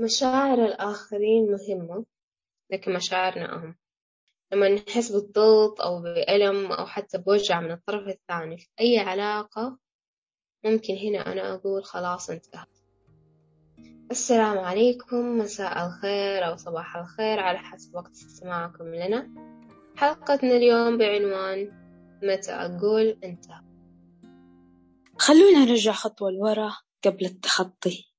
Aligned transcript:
مشاعر 0.00 0.64
الآخرين 0.64 1.52
مهمة 1.52 2.04
لكن 2.70 2.92
مشاعرنا 2.92 3.54
أهم. 3.54 3.76
لما 4.52 4.68
نحس 4.68 5.12
بالضغط 5.12 5.80
أو 5.80 6.02
بألم 6.02 6.72
أو 6.72 6.86
حتى 6.86 7.18
بوجع 7.18 7.60
من 7.60 7.70
الطرف 7.70 8.08
الثاني 8.08 8.58
في 8.58 8.68
أي 8.80 8.98
علاقة 8.98 9.78
ممكن 10.64 10.94
هنا 10.94 11.32
أنا 11.32 11.54
أقول 11.54 11.84
خلاص 11.84 12.30
انتهت. 12.30 12.68
السلام 14.10 14.58
عليكم 14.58 15.38
مساء 15.38 15.86
الخير 15.86 16.46
أو 16.46 16.56
صباح 16.56 16.96
الخير 16.96 17.40
على 17.40 17.58
حسب 17.58 17.94
وقت 17.94 18.12
استماعكم 18.12 18.94
لنا. 18.94 19.30
حلقتنا 19.96 20.56
اليوم 20.56 20.98
بعنوان 20.98 21.72
متى 22.22 22.52
أقول 22.52 23.18
انتهى 23.24 23.60
خلونا 25.18 25.64
نرجع 25.64 25.92
خطوة 25.92 26.30
لورا 26.30 26.76
قبل 27.04 27.26
التخطي. 27.26 28.09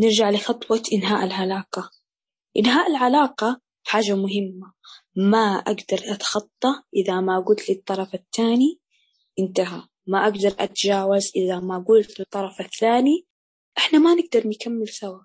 نرجع 0.00 0.30
لخطوة 0.30 0.82
إنهاء 0.92 1.24
العلاقة. 1.24 1.90
إنهاء 2.56 2.90
العلاقة 2.90 3.60
حاجة 3.84 4.16
مهمة. 4.16 4.72
ما 5.16 5.54
أقدر 5.56 6.00
أتخطى 6.14 6.82
إذا 6.96 7.20
ما 7.20 7.40
قلت 7.40 7.70
للطرف 7.70 8.14
الثاني 8.14 8.80
انتهى. 9.38 9.82
ما 10.06 10.24
أقدر 10.24 10.54
أتجاوز 10.58 11.32
إذا 11.36 11.60
ما 11.60 11.84
قلت 11.88 12.20
للطرف 12.20 12.60
الثاني 12.60 13.26
إحنا 13.78 13.98
ما 13.98 14.14
نقدر 14.14 14.48
نكمل 14.48 14.88
سوا. 14.88 15.20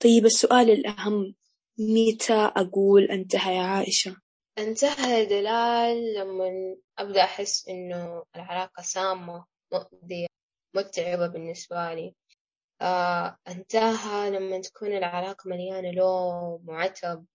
طيب 0.00 0.26
السؤال 0.26 0.70
الأهم 0.70 1.34
متى 1.78 2.52
أقول 2.56 3.04
انتهى 3.04 3.56
يا 3.56 3.62
عائشة؟ 3.62 4.16
انتهى 4.58 5.26
دلال 5.26 6.14
لما 6.14 6.76
أبدأ 6.98 7.24
أحس 7.24 7.68
إنه 7.68 8.22
العلاقة 8.36 8.82
سامة 8.82 9.44
مؤذية 9.72 10.26
متعبة 10.74 11.26
بالنسبة 11.26 11.94
لي. 11.94 12.14
آه 12.80 13.38
انتهى 13.48 14.30
لما 14.30 14.60
تكون 14.60 14.96
العلاقة 14.96 15.48
مليانة 15.50 15.90
لوم 15.90 16.68
وعتب 16.68 17.26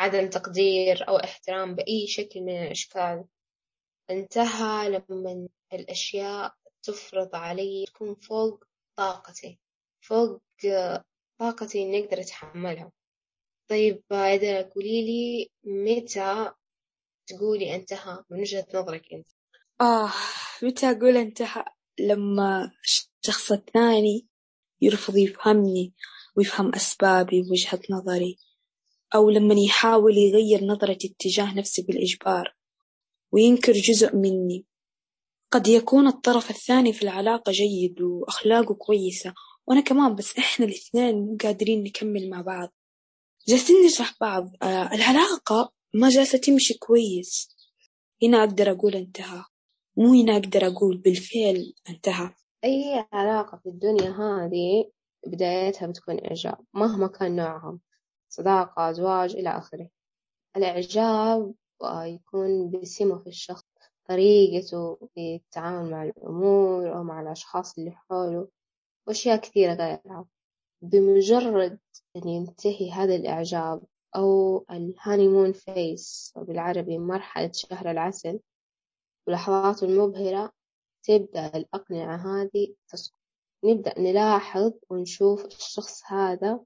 عدم 0.00 0.28
تقدير 0.28 1.08
أو 1.08 1.16
احترام 1.16 1.74
بأي 1.74 2.06
شكل 2.06 2.40
من 2.40 2.62
الأشكال. 2.62 3.24
انتهى 4.10 4.88
لما 4.88 5.48
الأشياء 5.72 6.54
تفرض 6.82 7.34
علي 7.36 7.84
تكون 7.86 8.14
فوق 8.14 8.64
طاقتي 8.96 9.58
فوق 10.00 10.42
طاقتي 11.38 11.82
إني 11.82 12.04
أقدر 12.04 12.20
أتحملها. 12.20 12.92
طيب 13.68 14.02
إذا 14.12 14.62
قولي 14.62 15.02
لي 15.06 15.50
متى 15.64 16.52
تقولي 17.26 17.74
انتهى؟ 17.74 18.24
من 18.30 18.40
وجهة 18.40 18.66
نظرك 18.74 19.12
أنت. 19.12 19.28
آه 19.80 20.12
متى 20.62 20.90
أقول 20.90 21.16
انتهى؟ 21.16 21.64
لما 22.00 22.72
الشخص 22.84 23.52
الثاني 23.52 24.27
يرفض 24.80 25.16
يفهمني 25.16 25.92
ويفهم 26.36 26.74
أسبابي 26.74 27.40
ووجهة 27.42 27.80
نظري 27.90 28.38
أو 29.14 29.30
لما 29.30 29.54
يحاول 29.54 30.18
يغير 30.18 30.64
نظرتي 30.64 31.08
اتجاه 31.08 31.54
نفسي 31.54 31.82
بالإجبار 31.82 32.54
وينكر 33.32 33.72
جزء 33.72 34.16
مني. 34.16 34.64
قد 35.50 35.68
يكون 35.68 36.06
الطرف 36.06 36.50
الثاني 36.50 36.92
في 36.92 37.02
العلاقة 37.02 37.52
جيد 37.52 38.00
وأخلاقه 38.00 38.74
كويسة 38.74 39.34
وأنا 39.66 39.80
كمان 39.80 40.14
بس 40.14 40.38
إحنا 40.38 40.66
الاثنين 40.66 41.14
مو 41.14 41.36
قادرين 41.42 41.84
نكمل 41.84 42.30
مع 42.30 42.40
بعض. 42.40 42.68
جالسين 43.48 43.86
نشرح 43.86 44.14
بعض 44.20 44.50
آه 44.62 44.90
العلاقة 44.94 45.72
ما 45.94 46.08
جالسة 46.08 46.38
تمشي 46.38 46.74
كويس. 46.74 47.48
هنا 48.22 48.38
أقدر 48.38 48.70
أقول 48.70 48.94
انتهى 48.94 49.44
مو 49.96 50.12
هنا 50.22 50.36
أقدر 50.36 50.66
أقول 50.66 50.96
بالفعل 50.96 51.72
انتهى. 51.88 52.34
أي 52.64 53.06
علاقة 53.12 53.58
في 53.58 53.68
الدنيا 53.68 54.10
هذه 54.10 54.90
بدايتها 55.26 55.86
بتكون 55.86 56.24
إعجاب 56.24 56.58
مهما 56.74 57.06
كان 57.06 57.36
نوعها 57.36 57.78
صداقة 58.28 58.92
زواج 58.92 59.36
إلى 59.36 59.48
آخره. 59.48 59.88
الإعجاب 60.56 61.54
يكون 61.84 62.70
بسمة 62.70 63.18
في 63.18 63.26
الشخص 63.26 63.64
طريقته 64.08 64.96
في 65.14 65.34
التعامل 65.34 65.90
مع 65.90 66.02
الأمور 66.02 66.96
أو 66.96 67.02
مع 67.02 67.20
الأشخاص 67.20 67.78
اللي 67.78 67.90
حوله 67.90 68.48
وأشياء 69.06 69.40
كثيرة 69.40 69.74
غيرها. 69.74 70.26
بمجرد 70.82 71.78
أن 72.16 72.28
ينتهي 72.28 72.90
هذا 72.90 73.14
الإعجاب 73.14 73.82
أو 74.16 74.64
ال 74.70 74.78
honeymoon 74.78 75.52
phase 75.52 76.34
بالعربي 76.36 76.98
مرحلة 76.98 77.50
شهر 77.54 77.90
العسل 77.90 78.40
ولحظاته 79.26 79.84
المبهرة 79.84 80.52
تبدأ 81.08 81.46
الأقنعة 81.56 82.16
هذه 82.16 82.74
تسقط 82.88 83.18
نبدأ 83.64 84.00
نلاحظ 84.00 84.72
ونشوف 84.90 85.44
الشخص 85.44 86.02
هذا 86.06 86.60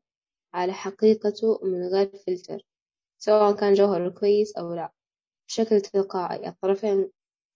على 0.55 0.73
حقيقته 0.73 1.61
من 1.63 1.83
غير 1.89 2.17
فلتر 2.27 2.67
سواء 3.19 3.57
كان 3.57 3.75
جوهره 3.75 4.09
كويس 4.09 4.57
أو 4.57 4.75
لا. 4.75 4.93
بشكل 5.49 5.81
تلقائي 5.81 6.49
الطرفين 6.49 7.11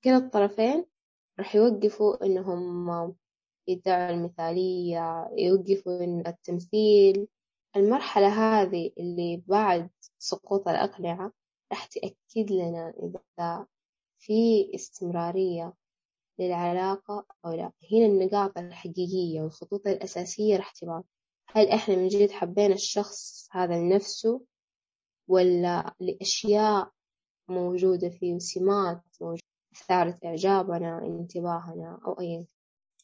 كلا 0.04 0.16
الطرفين 0.16 0.86
راح 1.38 1.54
يوقفوا 1.54 2.24
إنهم 2.26 3.16
يدعوا 3.68 4.10
المثالية 4.10 5.30
يوقفوا 5.38 6.04
إن 6.04 6.26
التمثيل. 6.26 7.28
المرحلة 7.76 8.28
هذه 8.28 8.92
اللي 8.98 9.42
بعد 9.46 9.90
سقوط 10.18 10.68
الأقنعة 10.68 11.32
راح 11.72 11.86
تأكد 11.86 12.50
لنا 12.52 12.94
إذا 13.02 13.66
في 14.18 14.70
استمرارية 14.74 15.74
للعلاقة 16.38 17.26
أو 17.44 17.50
لا. 17.52 17.72
هنا 17.92 18.06
النقاط 18.06 18.58
الحقيقية 18.58 19.40
والخطوط 19.42 19.86
الأساسية 19.86 20.56
راح 20.56 20.72
تبان. 20.72 21.02
هل 21.48 21.68
إحنا 21.68 21.96
من 21.96 22.08
جد 22.08 22.30
حبينا 22.30 22.74
الشخص 22.74 23.48
هذا 23.52 23.74
لنفسه 23.74 24.40
ولا 25.28 25.94
لأشياء 26.00 26.90
موجودة 27.48 28.08
فيه 28.08 28.34
وسمات 28.34 29.02
موجودة؟ 29.20 29.40
أثارت 29.76 30.24
إعجابنا 30.24 30.98
انتباهنا 31.06 32.00
أو 32.06 32.12
أي 32.20 32.46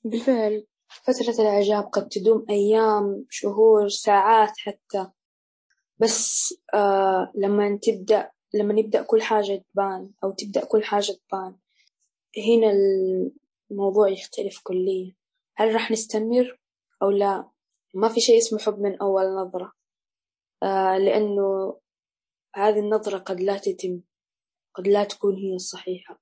بالفعل 0.05 0.67
فترة 0.89 1.43
الإعجاب 1.43 1.85
قد 1.85 2.09
تدوم 2.09 2.47
أيام 2.51 3.27
شهور 3.31 3.89
ساعات 3.89 4.53
حتى. 4.59 5.11
بس 5.99 6.55
آه 6.75 7.33
لما 7.35 7.79
تبدأ 7.83 8.31
لما 8.55 8.75
نبدأ 8.75 9.03
كل 9.03 9.23
حاجة 9.23 9.65
تبان 9.73 10.11
أو 10.25 10.31
تبدأ 10.31 10.65
كل 10.65 10.85
حاجة 10.85 11.13
تبان. 11.29 11.57
هنا 12.39 12.73
الموضوع 13.71 14.09
يختلف 14.09 14.61
كليا. 14.63 15.15
هل 15.57 15.75
راح 15.75 15.91
نستمر 15.91 16.59
أو 17.03 17.11
لا؟ 17.11 17.51
ما 17.95 18.09
في 18.09 18.21
شيء 18.21 18.39
اسمه 18.39 18.59
حب 18.59 18.79
من 18.79 18.97
أول 19.01 19.25
نظرة. 19.25 19.73
آه 20.63 20.99
لأنه 20.99 21.77
هذه 22.55 22.79
النظرة 22.79 23.19
قد 23.19 23.41
لا 23.41 23.59
تتم 23.59 24.01
قد 24.75 24.89
لا 24.89 25.05
تكون 25.05 25.37
هي 25.37 25.55
الصحيحة. 25.55 26.21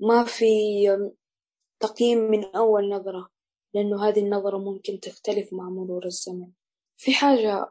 ما 0.00 0.24
في 0.24 0.44
تقييم 1.80 2.18
من 2.18 2.44
أول 2.44 2.90
نظرة 2.90 3.30
لأنه 3.74 4.08
هذه 4.08 4.20
النظرة 4.20 4.58
ممكن 4.58 5.00
تختلف 5.00 5.52
مع 5.52 5.68
مرور 5.70 6.04
الزمن. 6.06 6.50
في 6.96 7.12
حاجة 7.12 7.70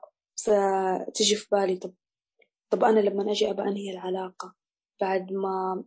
تجي 1.16 1.36
في 1.36 1.48
بالي 1.52 1.78
طب 1.78 1.94
طب 2.70 2.84
أنا 2.84 3.00
لما 3.00 3.32
أجي 3.32 3.50
أبى 3.50 3.62
أنهي 3.62 3.92
العلاقة؟ 3.92 4.56
بعد 5.02 5.34
ما 5.34 5.84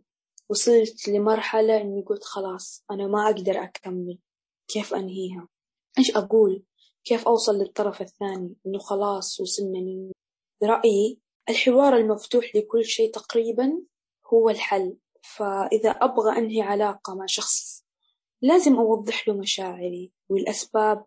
وصلت 0.51 1.09
لمرحلة 1.09 1.81
إني 1.81 2.03
قلت 2.03 2.25
خلاص 2.25 2.85
أنا 2.91 3.07
ما 3.07 3.27
أقدر 3.27 3.63
أكمل 3.63 4.19
كيف 4.69 4.95
أنهيها؟ 4.95 5.49
إيش 5.99 6.17
أقول؟ 6.17 6.63
كيف 7.05 7.29
أوصل 7.29 7.59
للطرف 7.59 8.01
الثاني؟ 8.01 8.57
إنه 8.67 8.79
خلاص 8.79 9.41
وصلنا 9.41 10.13
برأيي 10.63 11.19
الحوار 11.49 11.97
المفتوح 11.97 12.57
لكل 12.57 12.85
شيء 12.85 13.11
تقريبا 13.11 13.83
هو 14.33 14.51
الحل. 14.51 14.97
فإذا 15.23 15.91
أبغى 15.91 16.39
أنهي 16.39 16.63
علاقة 16.63 17.15
مع 17.15 17.27
شخص 17.27 17.85
لازم 18.43 18.77
أوضح 18.77 19.29
له 19.29 19.35
مشاعري 19.35 20.13
والأسباب 20.29 21.05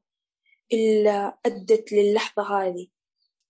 اللي 0.73 1.33
أدت 1.45 1.93
للحظة 1.93 2.43
هذه. 2.43 2.87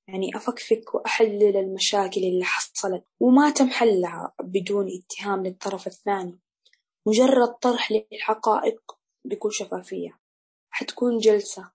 يعني 0.08 0.36
أفكفك 0.36 0.96
وأحلل 0.96 1.58
المشاكل 1.58 2.22
اللي 2.22 2.46
حصلت 2.46 3.06
وما 3.20 3.50
تم 3.50 3.70
حلها 3.70 4.34
بدون 4.44 4.88
اتهام 4.88 5.44
للطرف 5.44 5.88
الثاني. 5.88 6.40
مجرد 7.08 7.54
طرح 7.62 7.92
للحقائق 7.92 8.82
بكل 9.26 9.54
شفافية. 9.54 10.20
حتكون 10.70 11.18
جلسة. 11.18 11.72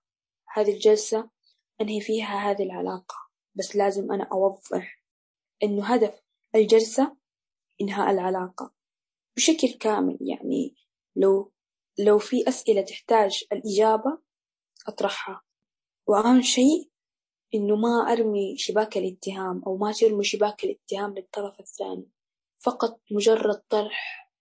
هذه 0.53 0.73
الجلسة 0.73 1.29
أنهي 1.81 2.01
فيها 2.01 2.51
هذه 2.51 2.63
العلاقة. 2.63 3.15
بس 3.55 3.75
لازم 3.75 4.11
أنا 4.11 4.29
أوضح 4.31 5.03
إنه 5.63 5.93
هدف 5.93 6.21
الجلسة 6.55 7.17
إنهاء 7.81 8.11
العلاقة. 8.11 8.73
بشكل 9.37 9.73
كامل 9.79 10.17
يعني 10.21 10.75
لو 11.15 11.51
لو 11.99 12.17
في 12.17 12.47
أسئلة 12.47 12.81
تحتاج 12.81 13.43
الإجابة 13.51 14.21
أطرحها. 14.87 15.41
وأهم 16.07 16.41
شيء 16.41 16.89
إنه 17.53 17.75
ما 17.75 18.11
أرمي 18.11 18.57
شباك 18.57 18.97
الاتهام 18.97 19.63
أو 19.67 19.77
ما 19.77 19.91
ترمي 19.91 20.23
شباك 20.23 20.63
الاتهام 20.63 21.13
للطرف 21.13 21.59
الثاني. 21.59 22.09
فقط 22.59 22.99
مجرد 23.11 23.61
طرح 23.69 24.31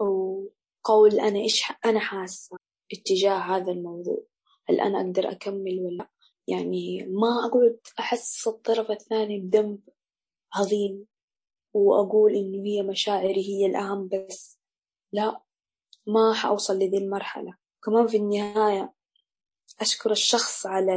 أو 0.00 0.48
قول 0.84 1.20
أنا 1.20 1.38
إيش 1.38 1.72
أنا 1.84 2.00
حاسة 2.00 2.56
اتجاه 2.92 3.38
هذا 3.38 3.72
الموضوع. 3.72 4.24
هل 4.68 4.80
أنا 4.80 5.00
أقدر 5.00 5.30
أكمل 5.30 5.80
ولا 5.80 6.08
يعني 6.48 7.06
ما 7.06 7.46
أقعد 7.46 7.80
أحس 7.98 8.48
الطرف 8.48 8.90
الثاني 8.90 9.38
بذنب 9.40 9.80
عظيم 10.54 11.06
وأقول 11.74 12.34
إنه 12.34 12.64
هي 12.66 12.82
مشاعري 12.82 13.48
هي 13.48 13.66
الأهم 13.66 14.08
بس. 14.08 14.58
لا 15.12 15.40
ما 16.06 16.34
حأوصل 16.34 16.76
لذي 16.76 16.98
المرحلة. 16.98 17.56
كمان 17.84 18.06
في 18.06 18.16
النهاية 18.16 18.99
أشكر 19.80 20.10
الشخص 20.10 20.66
على 20.66 20.96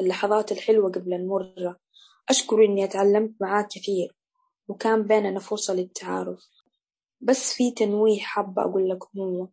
اللحظات 0.00 0.52
الحلوة 0.52 0.90
قبل 0.90 1.14
المرة. 1.14 1.76
أشكر 2.28 2.64
إني 2.64 2.84
أتعلمت 2.84 3.34
معاه 3.40 3.68
كثير 3.70 4.16
وكان 4.68 5.02
بيننا 5.02 5.40
فرصة 5.40 5.74
للتعارف. 5.74 6.44
بس 7.20 7.52
في 7.52 7.70
تنويه 7.70 8.20
حابة 8.20 8.62
أقول 8.62 8.88
لكم 8.88 9.20
هو 9.20 9.48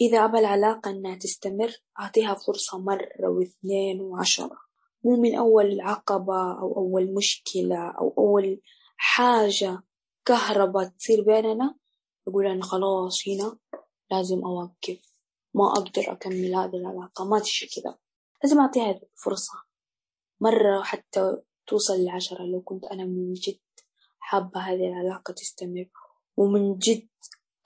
إذا 0.00 0.24
أبى 0.24 0.38
العلاقة 0.38 0.90
إنها 0.90 1.14
تستمر 1.16 1.72
أعطيها 2.00 2.34
فرصة 2.34 2.78
مرة 2.78 3.28
واثنين 3.28 4.00
وعشرة. 4.00 4.58
مو 5.04 5.16
من 5.16 5.34
أول 5.34 5.80
عقبة 5.80 6.52
أو 6.60 6.76
أول 6.76 7.14
مشكلة 7.14 7.90
أو 7.90 8.14
أول 8.18 8.60
حاجة 8.96 9.82
كهرباء 10.24 10.84
تصير 10.84 11.22
بيننا 11.22 11.74
أقول 12.28 12.46
أنا 12.46 12.62
خلاص 12.62 13.28
هنا 13.28 13.58
لازم 14.10 14.44
أوقف. 14.44 15.11
ما 15.54 15.72
أقدر 15.72 16.12
أكمل 16.12 16.54
هذه 16.54 16.76
العلاقة 16.76 17.24
ما 17.24 17.38
تشي 17.38 17.66
كذا. 17.66 17.98
لازم 18.44 18.60
أعطيها 18.60 19.00
فرصة. 19.24 19.62
مرة 20.40 20.82
حتى 20.82 21.36
توصل 21.66 22.04
لعشرة 22.04 22.42
لو 22.42 22.60
كنت 22.60 22.84
أنا 22.84 23.04
من 23.04 23.32
جد 23.32 23.58
حابة 24.18 24.60
هذه 24.60 24.88
العلاقة 24.88 25.32
تستمر 25.32 25.86
ومن 26.36 26.78
جد 26.78 27.08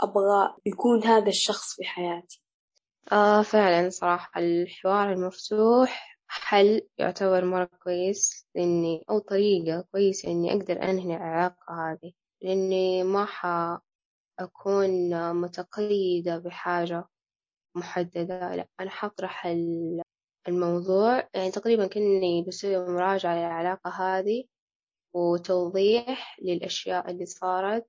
أبغى 0.00 0.54
يكون 0.66 1.04
هذا 1.04 1.28
الشخص 1.28 1.74
في 1.76 1.84
حياتي. 1.84 2.42
آه 3.12 3.42
فعلا 3.42 3.90
صراحة 3.90 4.40
الحوار 4.40 5.12
المفتوح 5.12 6.18
حل 6.28 6.88
يعتبر 6.98 7.44
مرة 7.44 7.70
كويس 7.82 8.46
إني 8.56 9.04
أو 9.10 9.18
طريقة 9.18 9.84
كويسة 9.92 10.30
إني 10.30 10.52
أقدر 10.52 10.82
أنهي 10.82 11.16
العلاقة 11.16 11.92
هذه 11.92 12.12
لأني 12.42 13.04
ما 13.04 13.24
حأكون 14.38 15.32
متقيدة 15.32 16.38
بحاجة 16.38 17.04
محددة 17.76 18.54
لأ 18.54 18.68
أنا 18.80 18.90
حطرح 18.90 19.46
الموضوع. 20.48 21.28
يعني 21.34 21.50
تقريبا 21.50 21.86
كأني 21.86 22.44
بسوي 22.48 22.78
مراجعة 22.78 23.36
للعلاقة 23.36 23.90
هذه 23.90 24.44
وتوضيح 25.14 26.38
للأشياء 26.42 27.10
اللي 27.10 27.26
صارت 27.26 27.86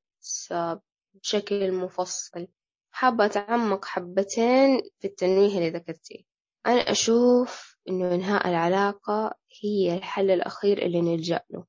بشكل 1.13 1.72
مفصل. 1.72 2.48
حابة 2.92 3.25
أتعمق 3.25 3.86
حبتين 3.86 4.81
في 5.00 5.07
التنويه 5.07 5.57
اللي 5.57 5.69
ذكرتيه. 5.69 6.24
أنا 6.66 6.80
أشوف 6.92 7.78
إنه 7.89 8.16
إنهاء 8.16 8.48
العلاقة 8.50 9.36
هي 9.63 9.98
الحل 9.98 10.31
الأخير 10.31 10.86
اللي 10.86 11.01
نلجأ 11.01 11.42
له 11.50 11.66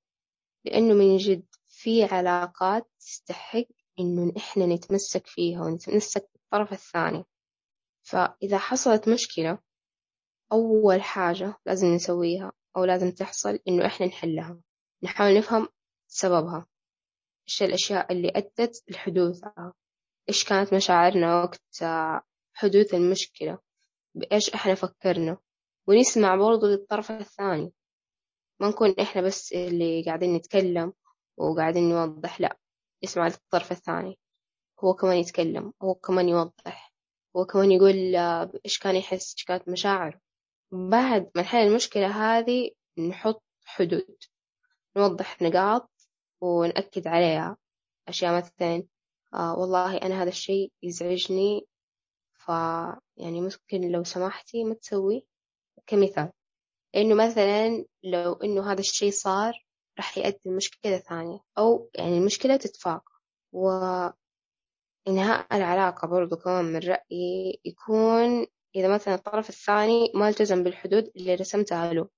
لأنه 0.65 0.95
من 0.95 1.17
جد 1.17 1.47
في 1.67 2.05
علاقات 2.05 2.89
تستحق 3.01 3.65
إنه 4.01 4.33
إحنا 4.37 4.67
نتمسك 4.67 5.27
فيها 5.27 5.63
ونتمسك 5.63 6.29
بالطرف 6.35 6.73
الثاني. 6.73 7.25
فإذا 8.09 8.59
حصلت 8.59 9.09
مشكلة 9.09 9.59
أول 10.53 11.03
حاجة 11.03 11.55
لازم 11.67 11.87
نسويها 11.87 12.53
أو 12.77 12.85
لازم 12.85 13.11
تحصل 13.11 13.59
إنه 13.69 13.87
إحنا 13.87 14.07
نحلها. 14.07 14.61
نحاول 15.03 15.39
نفهم 15.39 15.69
سببها. 16.07 16.67
إيش 17.49 17.63
الأشياء 17.63 18.13
اللي 18.13 18.33
أدت 18.37 18.85
لحدوثها؟ 18.89 19.75
إيش 20.29 20.45
كانت 20.45 20.75
مشاعرنا 20.75 21.43
وقت 21.43 21.85
حدوث 22.55 22.95
المشكلة؟ 22.95 23.59
بإيش 24.15 24.51
إحنا 24.51 24.75
فكرنا؟ 24.75 25.39
ونسمع 25.89 26.37
برضو 26.37 26.67
للطرف 26.67 27.11
الثاني. 27.11 27.73
ما 28.61 28.69
نكون 28.69 28.95
إحنا 29.01 29.23
بس 29.23 29.53
اللي 29.53 30.05
قاعدين 30.05 30.35
نتكلم 30.35 30.93
وقاعدين 31.37 31.89
نوضح 31.89 32.41
لأ 32.41 32.59
نسمع 33.05 33.27
للطرف 33.27 33.73
الثاني. 33.73 34.19
هو 34.85 34.95
كمان 34.95 35.17
يتكلم 35.17 35.73
هو 35.83 35.95
كمان 35.95 36.29
يوضح. 36.29 36.88
هو 37.37 37.45
كمان 37.45 37.73
يقول 37.73 38.17
إيش 38.65 38.79
كان 38.79 38.97
يحس؟ 38.97 39.35
إيش 39.35 39.45
كانت 39.45 39.69
مشاعره 39.69 40.21
بعد 40.73 41.31
ما 41.37 41.43
نحل 41.43 41.59
المشكلة 41.59 42.07
هذه 42.39 42.71
نحط 42.99 43.43
حدود 43.65 44.17
نوضح 44.97 45.43
نقاط 45.43 45.91
ونأكد 46.41 47.07
عليها. 47.07 47.57
أشياء 48.09 48.37
مثلا 48.37 48.85
آه 49.35 49.59
والله 49.59 49.97
أنا 49.97 50.23
هذا 50.23 50.29
الشيء 50.29 50.73
يزعجني 50.83 51.67
ف 52.35 52.49
يعني 53.17 53.41
ممكن 53.41 53.93
لو 53.93 54.05
سمحتي 54.05 54.65
ما 54.65 54.75
تسوي. 54.75 55.27
كمثال 55.87 56.33
إنه 56.97 57.15
مثلا 57.15 57.85
لو 58.05 58.33
إنه 58.33 58.73
هذا 58.73 58.81
الشيء 58.81 59.11
صار 59.11 59.65
راح 59.99 60.19
يؤدي 60.19 60.39
لمشكلة 60.47 60.99
ثانية 60.99 61.41
أو 61.59 61.91
يعني 61.95 62.19
المشكلة 62.19 62.57
تتفاقم. 62.57 63.15
وإنهاء 65.07 65.47
العلاقة 65.57 66.09
برضو 66.09 66.37
كمان 66.37 66.65
من 66.65 66.79
رأيي 66.79 67.61
يكون 67.65 68.47
إذا 68.77 68.95
مثلا 68.95 69.15
الطرف 69.15 69.49
الثاني 69.49 70.13
ما 70.15 70.29
التزم 70.29 70.63
بالحدود 70.63 71.11
اللي 71.17 71.35
رسمتها 71.35 71.93
له 71.93 72.09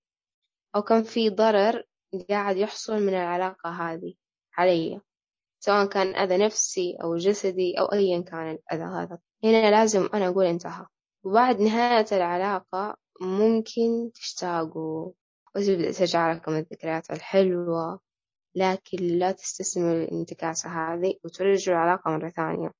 أو 0.76 0.82
كان 0.82 1.02
في 1.02 1.30
ضرر 1.30 1.84
قاعد 2.30 2.56
يحصل 2.56 3.02
من 3.02 3.14
العلاقة 3.14 3.70
هذه 3.70 4.14
علي 4.56 5.00
سواء 5.60 5.86
كان 5.86 6.14
أذى 6.14 6.36
نفسي 6.46 6.96
أو 7.02 7.16
جسدي 7.16 7.78
أو 7.80 7.86
أيا 7.86 8.20
كان 8.20 8.50
الأذى 8.50 8.82
هذا. 8.82 9.18
هنا 9.44 9.70
لازم 9.70 10.08
أنا 10.14 10.28
أقول 10.28 10.44
انتهى. 10.44 10.86
وبعد 11.24 11.60
نهاية 11.60 12.06
العلاقة 12.12 12.96
ممكن 13.20 14.12
تشتاقوا. 14.14 15.12
وتبدأ 15.56 15.92
ترجع 15.92 16.32
لكم 16.32 16.52
الذكريات 16.52 17.10
الحلوة؟ 17.10 18.00
لكن 18.54 18.98
لا 18.98 19.32
تستسلموا 19.32 19.94
للانتكاسة 19.94 20.70
هذه 20.70 21.14
وترجعوا 21.24 21.78
العلاقة 21.78 22.10
مرة 22.10 22.28
ثانية. 22.28 22.72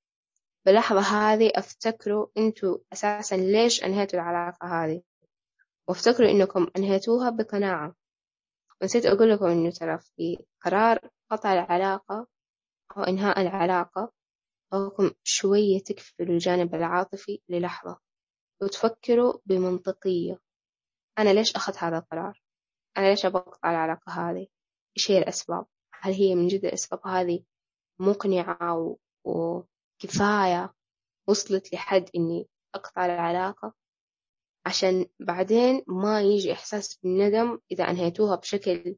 باللحظة 0.66 1.00
هذه 1.00 1.52
أفتكروا 1.54 2.26
أنتوا 2.38 2.78
أساسا 2.92 3.34
ليش 3.34 3.84
أنهيتوا 3.84 4.20
العلاقة 4.20 4.84
هذه؟ 4.84 5.02
وافتكروا 5.88 6.30
إنكم 6.30 6.66
أنهيتوها 6.76 7.30
بقناعة. 7.30 7.94
ونسيت 8.82 9.06
أقول 9.06 9.30
لكم 9.30 9.46
إنه 9.46 9.70
ترى 9.70 9.98
في 9.98 10.38
قرار 10.60 11.10
قطع 11.30 11.52
العلاقة 11.52 12.26
أو 12.96 13.02
إنهاء 13.02 13.40
العلاقة 13.40 14.12
أوكم 14.72 15.10
شوية 15.24 15.80
تكفلوا 15.80 16.34
الجانب 16.34 16.74
العاطفي 16.74 17.40
للحظة. 17.48 17.98
وتفكروا 18.62 19.38
بمنطقية. 19.46 20.38
أنا 21.18 21.30
ليش 21.30 21.56
أخذت 21.56 21.76
هذا 21.78 21.98
القرار؟ 21.98 22.42
أنا 22.96 23.10
ليش 23.10 23.26
أبغى 23.26 23.42
أقطع 23.42 23.70
العلاقة 23.70 24.12
هذه؟ 24.12 24.46
إيش 24.96 25.10
هي 25.10 25.18
الأسباب؟ 25.18 25.66
هل 26.00 26.12
هي 26.12 26.34
من 26.34 26.48
جد 26.48 26.64
الأسباب 26.64 27.06
هذه 27.06 27.44
مقنعة 27.98 28.78
و... 28.78 28.96
وكفاية 29.24 30.74
وصلت 31.28 31.72
لحد 31.72 32.10
إني 32.16 32.48
أقطع 32.74 33.06
العلاقة؟ 33.06 33.74
عشان 34.66 35.06
بعدين 35.20 35.82
ما 35.86 36.22
يجي 36.22 36.52
إحساس 36.52 36.96
بالندم 36.96 37.58
إذا 37.72 37.84
أنهيتوها 37.90 38.36
بشكل 38.36 38.96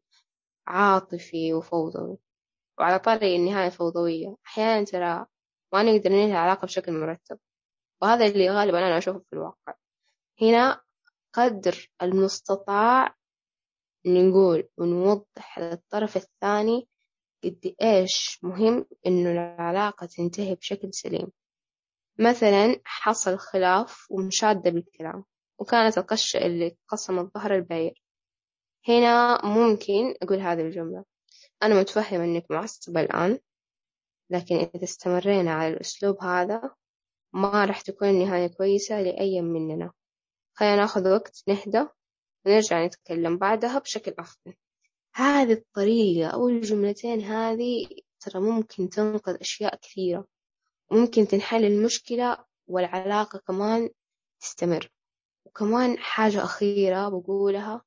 عاطفي 0.66 1.54
وفوضوي. 1.54 2.18
وعلى 2.78 2.98
طاري 2.98 3.36
النهاية 3.36 3.66
الفوضوية 3.66 4.36
أحيانا 4.46 4.84
ترى 4.84 5.26
ما 5.72 5.82
نقدر 5.82 6.10
ننهي 6.10 6.32
العلاقة 6.32 6.66
بشكل 6.66 6.92
مرتب. 6.92 7.38
وهذا 8.02 8.26
اللي 8.26 8.50
غالبا 8.50 8.78
أنا 8.78 8.98
أشوفه 8.98 9.18
في 9.18 9.32
الواقع. 9.32 9.74
هنا 10.42 10.80
قدر 11.32 11.90
المستطاع 12.02 13.14
نقول 14.06 14.68
ونوضح 14.78 15.58
للطرف 15.58 16.16
الثاني 16.16 16.88
قد 17.44 17.74
إيش 17.82 18.38
مهم 18.42 18.86
إنه 19.06 19.30
العلاقة 19.30 20.06
تنتهي 20.06 20.54
بشكل 20.54 20.94
سليم. 20.94 21.32
مثلا 22.18 22.80
حصل 22.84 23.38
خلاف 23.38 24.06
ومشادة 24.10 24.70
بالكلام 24.70 25.24
وكانت 25.58 25.98
القشة 25.98 26.38
اللي 26.38 26.76
قسمت 26.88 27.34
ظهر 27.34 27.54
البعير. 27.54 28.02
هنا 28.88 29.46
ممكن 29.46 30.14
أقول 30.22 30.38
هذه 30.38 30.60
الجملة. 30.60 31.04
أنا 31.62 31.80
متفهمة 31.80 32.24
إنك 32.24 32.50
معصبة 32.50 33.00
الآن 33.00 33.38
لكن 34.30 34.56
إذا 34.56 34.84
استمرينا 34.84 35.52
على 35.52 35.74
الأسلوب 35.74 36.22
هذا 36.24 36.70
ما 37.32 37.64
راح 37.64 37.80
تكون 37.80 38.08
النهاية 38.08 38.46
كويسة 38.46 39.02
لأي 39.02 39.40
مننا. 39.40 39.92
خلينا 40.54 40.76
ناخذ 40.76 41.12
وقت 41.12 41.42
نهدى. 41.48 41.86
ونرجع 42.46 42.86
نتكلم 42.86 43.38
بعدها 43.38 43.78
بشكل 43.78 44.14
أفضل 44.18 44.54
هذه 45.14 45.52
الطريقة 45.52 46.30
أو 46.30 46.48
الجملتين 46.48 47.20
هذه 47.20 47.86
ترى 48.20 48.40
ممكن 48.40 48.88
تنقذ 48.88 49.36
أشياء 49.40 49.76
كثيرة 49.76 50.26
ممكن 50.90 51.26
تنحل 51.26 51.64
المشكلة 51.64 52.44
والعلاقة 52.66 53.38
كمان 53.38 53.90
تستمر. 54.40 54.90
وكمان 55.44 55.98
حاجة 55.98 56.44
أخيرة 56.44 57.08
بقولها 57.08 57.82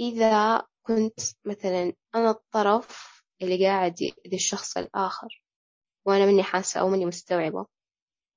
إذا 0.00 0.62
كنت 0.82 1.20
مثلا 1.44 1.92
أنا 2.14 2.30
الطرف 2.30 3.22
اللي 3.42 3.66
قاعد 3.66 4.00
يأذي 4.00 4.36
الشخص 4.36 4.76
الآخر 4.76 5.42
وأنا 6.04 6.26
مني 6.26 6.42
حاسة 6.42 6.80
أو 6.80 6.88
مني 6.88 7.06
مستوعبة 7.06 7.66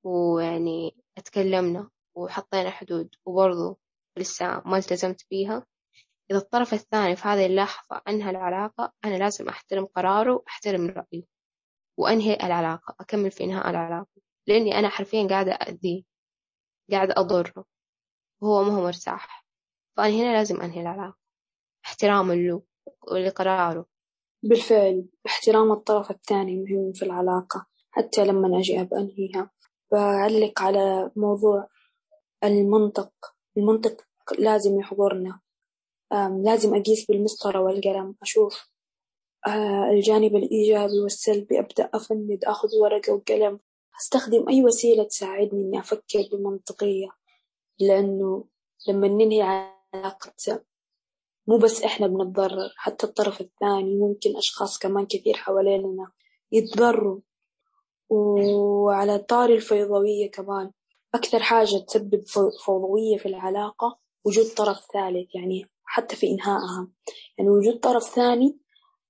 ويعني 0.03 0.95
أتكلمنا 1.17 1.89
وحطينا 2.15 2.69
حدود 2.69 3.15
وبرضو 3.25 3.79
لسه 4.21 4.61
ما 4.65 4.77
التزمت 4.77 5.25
بيها. 5.31 5.65
إذا 6.31 6.39
الطرف 6.39 6.73
الثاني 6.73 7.15
في 7.15 7.27
هذه 7.27 7.45
اللحظة 7.45 8.01
أنهى 8.07 8.29
العلاقة 8.29 8.93
أنا 9.05 9.15
لازم 9.15 9.49
أحترم 9.49 9.85
قراره 9.85 10.33
وأحترم 10.33 10.87
رأيه 10.87 11.23
وأنهي 11.97 12.33
العلاقة 12.33 12.95
أكمل 12.99 13.31
في 13.31 13.43
إنهاء 13.43 13.69
العلاقة 13.69 14.21
لأني 14.47 14.79
أنا 14.79 14.89
حرفيا 14.89 15.27
قاعدة 15.27 15.51
أذيه 15.51 16.03
قاعدة 16.91 17.13
أضره 17.17 17.65
وهو 18.41 18.63
ما 18.63 18.73
هو 18.73 18.83
مرتاح. 18.83 19.45
فأنا 19.97 20.09
هنا 20.09 20.33
لازم 20.33 20.61
أنهي 20.61 20.81
العلاقة 20.81 21.17
احتراما 21.85 22.33
له 22.33 22.63
ولقراره 23.11 23.85
بالفعل 24.43 25.05
احترام 25.25 25.71
الطرف 25.71 26.11
الثاني 26.11 26.57
مهم 26.57 26.91
في 26.93 27.05
العلاقة 27.05 27.67
حتى 27.91 28.25
لما 28.25 28.59
أجي 28.59 28.79
أنهيها. 28.81 29.51
بعلق 29.91 30.61
على 30.61 31.11
موضوع 31.15 31.67
المنطق. 32.43 33.13
المنطق 33.57 34.07
لازم 34.39 34.79
يحضرنا. 34.79 35.39
لازم 36.43 36.75
أقيس 36.75 37.05
بالمسطرة 37.05 37.59
والقلم 37.59 38.15
أشوف 38.21 38.71
آه، 39.47 39.89
الجانب 39.91 40.35
الإيجابي 40.35 40.99
والسلبي 40.99 41.59
أبدأ 41.59 41.89
أفند 41.93 42.39
أخذ 42.43 42.69
ورقة 42.81 43.13
وقلم. 43.13 43.59
أستخدم 44.01 44.49
أي 44.49 44.63
وسيلة 44.63 45.03
تساعدني 45.03 45.61
إني 45.61 45.79
أفكر 45.79 46.29
بمنطقية 46.31 47.07
لأنه 47.79 48.45
لما 48.87 49.07
ننهي 49.07 49.41
علاقة 49.41 50.63
مو 51.47 51.57
بس 51.57 51.83
إحنا 51.83 52.07
بنتضرر 52.07 52.73
حتى 52.77 53.05
الطرف 53.07 53.41
الثاني 53.41 53.95
ممكن 53.95 54.37
أشخاص 54.37 54.77
كمان 54.79 55.05
كثير 55.05 55.33
حوالينا 55.33 56.11
يتضروا 56.51 57.19
وعلى 58.09 59.17
طاري 59.17 59.55
الفيضوية 59.55 60.31
كمان 60.31 60.71
أكثر 61.15 61.39
حاجة 61.39 61.77
تسبب 61.77 62.23
فوضوية 62.65 63.17
في 63.17 63.25
العلاقة 63.25 63.99
وجود 64.25 64.45
طرف 64.57 64.77
ثالث 64.93 65.35
يعني 65.35 65.65
حتى 65.83 66.15
في 66.15 66.27
إنهائها. 66.27 66.87
يعني 67.37 67.49
وجود 67.49 67.79
طرف 67.79 68.03
ثاني 68.03 68.59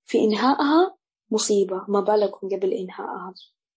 في 0.04 0.18
إنهائها 0.18 0.96
مصيبة 1.30 1.84
ما 1.88 2.00
بالكم 2.00 2.48
قبل 2.48 2.72
إنهائها 2.72 3.34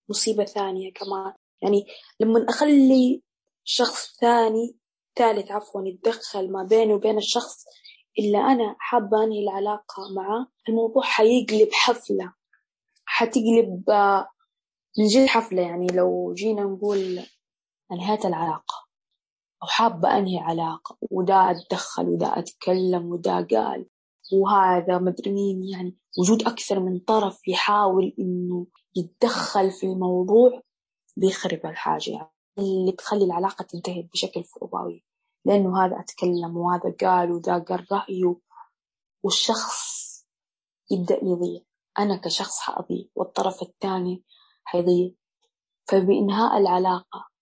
مصيبة 0.09 0.45
ثانية 0.45 0.93
كمان. 0.93 1.33
يعني 1.61 1.85
لما 2.19 2.45
أخلي 2.49 3.23
شخص 3.63 4.17
ثاني 4.21 4.77
ثالث 5.15 5.51
عفوا 5.51 5.81
يتدخل 5.85 6.51
ما 6.51 6.63
بيني 6.63 6.93
وبين 6.93 7.17
الشخص 7.17 7.65
اللي 8.19 8.37
أنا 8.37 8.75
حابة 8.79 9.23
أنهي 9.23 9.43
العلاقة 9.43 10.13
معه 10.15 10.47
الموضوع 10.69 11.03
حيقلب 11.03 11.69
حفلة 11.71 12.33
حتقلب 13.05 13.89
آه، 13.89 14.27
من 14.99 15.07
جد 15.07 15.25
حفلة. 15.25 15.61
يعني 15.61 15.87
لو 15.87 16.33
جينا 16.33 16.63
نقول 16.63 17.19
انهيت 17.91 18.25
العلاقة. 18.25 18.84
أو 19.63 19.67
حابة 19.67 20.17
أنهي 20.17 20.37
علاقة 20.39 20.97
ودا 21.11 21.35
أتدخل 21.51 22.09
ودا 22.09 22.39
أتكلم 22.39 23.05
ودا 23.05 23.47
قال. 23.51 23.89
وهذا 24.33 24.97
مدري 24.97 25.31
مين 25.31 25.63
يعني 25.63 25.97
وجود 26.19 26.43
أكثر 26.47 26.79
من 26.79 26.99
طرف 26.99 27.47
يحاول 27.47 28.15
إنه 28.19 28.67
يتدخل 28.95 29.71
في 29.71 29.85
الموضوع 29.85 30.61
بيخرب 31.17 31.65
الحاجة. 31.65 32.11
يعني 32.11 32.29
اللي 32.57 32.91
تخلي 32.91 33.23
العلاقة 33.23 33.63
تنتهي 33.63 34.01
بشكل 34.01 34.43
فوضوي 34.43 35.03
لأنه 35.45 35.85
هذا 35.85 35.99
أتكلم 35.99 36.57
وهذا 36.57 36.95
قال 37.01 37.31
وذا 37.31 37.59
قال 37.59 37.87
رأيه. 37.91 38.35
والشخص 39.23 40.05
يبدأ 40.91 41.19
يضيع. 41.23 41.61
أنا 41.99 42.17
كشخص 42.17 42.59
حأضيع 42.59 43.05
والطرف 43.15 43.61
الثاني 43.61 44.23
حيضيع. 44.63 45.11
فبإنهاء 45.87 46.57
العلاقة 46.57 47.34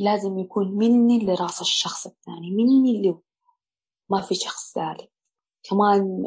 لازم 0.00 0.38
يكون 0.38 0.70
مني 0.78 1.26
لرأس 1.26 1.60
الشخص 1.60 2.06
الثاني 2.06 2.50
مني 2.50 3.02
له 3.02 3.20
ما 4.10 4.20
في 4.20 4.34
شخص 4.34 4.72
ثالث. 4.74 5.10
كمان 5.62 6.22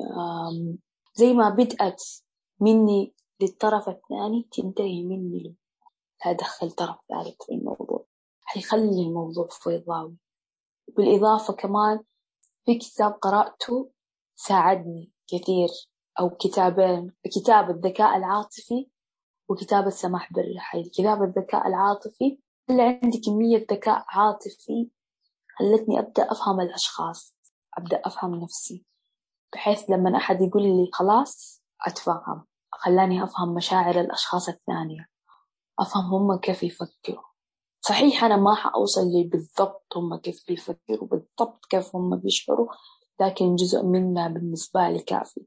زي 1.13 1.34
ما 1.34 1.50
بدأت 1.50 2.03
مني 2.60 3.13
للطرف 3.42 3.89
الثاني 3.89 4.48
تنتهي 4.51 5.03
مني 5.03 5.44
له 5.44 5.53
لا 6.25 6.32
أدخل 6.32 6.72
طرف 6.72 6.96
ثالث 7.10 7.44
في 7.44 7.53
الموضوع. 7.53 8.06
حيخلي 8.42 9.01
الموضوع 9.08 9.48
فيضاوي 9.51 10.18
بالإضافة 10.98 11.53
كمان 11.53 12.03
في 12.65 12.75
كتاب 12.75 13.12
قرأته 13.12 13.92
ساعدني 14.36 15.12
كثير 15.27 15.70
أو 16.20 16.30
كتابين 16.30 17.13
كتاب 17.24 17.70
الذكاء 17.70 18.18
العاطفي 18.18 18.89
وكتاب 19.50 19.88
السماح 19.88 20.34
بالرحيل. 20.34 20.89
كتاب 20.89 21.24
الذكاء 21.24 21.68
العاطفي 21.68 22.39
خلى 22.70 23.00
عندي 23.03 23.20
كمية 23.20 23.65
ذكاء 23.72 24.05
عاطفي 24.08 24.89
خلتني 25.60 26.00
أبدأ 26.00 26.32
أفهم 26.32 26.62
الأشخاص 26.62 27.36
أبدأ 27.77 28.01
أفهم 28.05 28.36
نفسي 28.36 28.86
بحيث 29.53 29.89
لما 29.89 30.17
أحد 30.17 30.41
يقول 30.41 30.63
لي 30.63 30.89
خلاص 30.93 31.63
أتفهم 31.86 32.46
خلاني 32.72 33.24
أفهم 33.24 33.53
مشاعر 33.53 34.00
الأشخاص 34.00 34.50
الثانية 34.50 35.10
أفهم 35.79 36.13
هم 36.13 36.39
كيف 36.39 36.63
يفكروا. 36.63 37.24
صحيح 37.82 38.24
أنا 38.24 38.38
ما 38.38 38.55
حأوصل 38.55 39.01
لي 39.01 39.24
بالضبط 39.24 39.98
هم 39.98 40.15
كيف 40.15 40.43
بيفكروا 40.48 41.08
بالضبط 41.08 41.65
كيف 41.70 41.96
هم 41.96 42.15
بيشعروا 42.15 42.67
لكن 43.22 43.55
جزء 43.55 43.84
منها 43.84 44.27
بالنسبة 44.27 44.89
لي 44.89 45.00
كافي. 45.00 45.46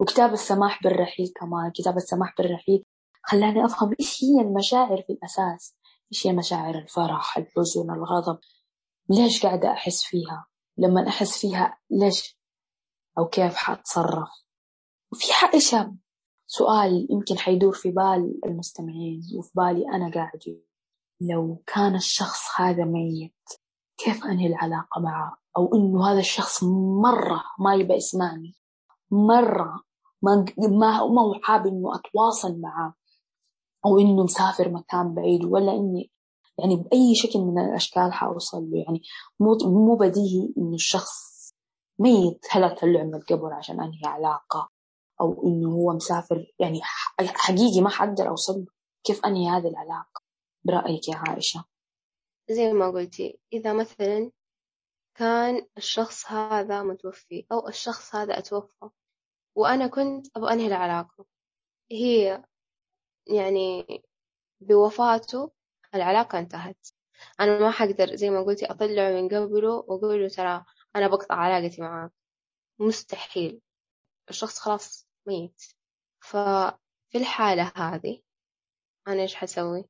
وكتاب 0.00 0.32
السماح 0.32 0.82
بالرحيل 0.82 1.32
كمان 1.40 1.70
كتاب 1.70 1.96
السماح 1.96 2.34
بالرحيل 2.38 2.84
خلاني 3.22 3.64
أفهم 3.64 3.94
إيش 4.00 4.24
هي 4.24 4.40
المشاعر 4.40 5.02
في 5.02 5.12
الأساس. 5.12 5.76
إيش 6.12 6.26
هي 6.26 6.32
مشاعر 6.32 6.74
الفرح 6.78 7.38
الحزن 7.38 7.90
الغضب؟ 7.90 8.38
ليش 9.10 9.46
قاعدة 9.46 9.72
أحس 9.72 10.02
فيها؟ 10.02 10.46
لما 10.78 11.08
أحس 11.08 11.38
فيها 11.40 11.78
ليش؟ 11.90 12.38
أو 13.18 13.28
كيف 13.28 13.54
حأتصرف 13.54 14.28
وفي 15.12 15.32
حق 15.32 15.56
شاب 15.56 15.96
سؤال 16.46 17.06
يمكن 17.10 17.38
حيدور 17.38 17.72
في 17.72 17.90
بال 17.90 18.40
المستمعين 18.44 19.20
وفي 19.38 19.50
بالي 19.54 19.84
أنا 19.94 20.10
قاعد 20.14 20.40
لو 21.20 21.62
كان 21.66 21.94
الشخص 21.94 22.60
هذا 22.60 22.84
ميت 22.84 23.48
كيف 23.96 24.24
أنهي 24.24 24.46
العلاقة 24.46 25.00
معه؟ 25.00 25.36
أو 25.56 25.74
إنه 25.74 26.12
هذا 26.12 26.18
الشخص 26.18 26.64
مرة 27.02 27.42
ما 27.58 27.74
يبى 27.74 27.94
يسمعني 27.94 28.54
مرة 29.10 29.82
ما 30.22 30.44
ما 30.68 30.98
هو 30.98 31.34
حابب 31.42 31.66
إنه 31.66 31.94
أتواصل 31.94 32.60
معه. 32.60 32.94
أو 33.86 33.98
إنه 33.98 34.24
مسافر 34.24 34.68
مكان 34.68 35.14
بعيد 35.14 35.44
ولا 35.44 35.72
إني 35.72 36.10
يعني 36.58 36.76
بأي 36.76 37.14
شكل 37.14 37.38
من 37.38 37.58
الأشكال 37.58 38.12
حأوصل 38.12 38.70
له. 38.70 38.78
يعني 38.78 39.02
مو 39.40 39.56
مو 39.62 39.96
بديهي 39.96 40.52
إنه 40.58 40.74
الشخص 40.74 41.36
ميت 41.98 42.46
هلا 42.50 42.74
طلع 42.74 43.02
من 43.02 43.14
القبر 43.14 43.52
عشان 43.54 43.80
أنهي 43.80 44.00
علاقة 44.04 44.70
أو 45.20 45.46
إنه 45.46 45.68
هو 45.68 45.92
مسافر. 45.92 46.52
يعني 46.58 46.80
حقيقي 47.18 47.80
ما 47.80 47.90
حقدر 47.90 48.28
أوصل 48.28 48.58
له 48.58 48.66
كيف 49.04 49.26
أنهي 49.26 49.48
هذه 49.48 49.68
العلاقة. 49.68 50.22
برأيك 50.64 51.08
يا 51.08 51.16
عائشة؟ 51.16 51.64
زي 52.50 52.72
ما 52.72 52.90
قلتي 52.90 53.38
إذا 53.52 53.72
مثلا 53.72 54.30
كان 55.14 55.66
الشخص 55.76 56.32
هذا 56.32 56.82
متوفي 56.82 57.46
أو 57.52 57.68
الشخص 57.68 58.14
هذا 58.14 58.38
أتوفى 58.38 58.88
وأنا 59.56 59.86
كنت 59.86 60.36
أبغى 60.36 60.52
أنهي 60.52 60.66
العلاقة 60.66 61.26
هي 61.90 62.44
يعني 63.26 63.86
بوفاته 64.60 65.52
العلاقة 65.94 66.38
انتهت. 66.38 66.88
أنا 67.40 67.58
ما 67.58 67.70
حقدر 67.70 68.16
زي 68.16 68.30
ما 68.30 68.42
قلتي 68.42 68.66
أطلعه 68.66 69.10
من 69.10 69.28
قبره 69.28 69.72
وأقول 69.76 70.22
له 70.22 70.28
ترى 70.28 70.64
أنا 70.96 71.08
بقطع 71.08 71.34
علاقتي 71.34 71.82
معاك. 71.82 72.12
مستحيل. 72.78 73.60
الشخص 74.30 74.58
خلاص 74.58 75.06
ميت. 75.26 75.62
ففي 76.20 76.78
الحالة 77.14 77.72
هذه 77.76 78.20
أنا 79.08 79.22
إيش 79.22 79.34
حسوي؟ 79.34 79.84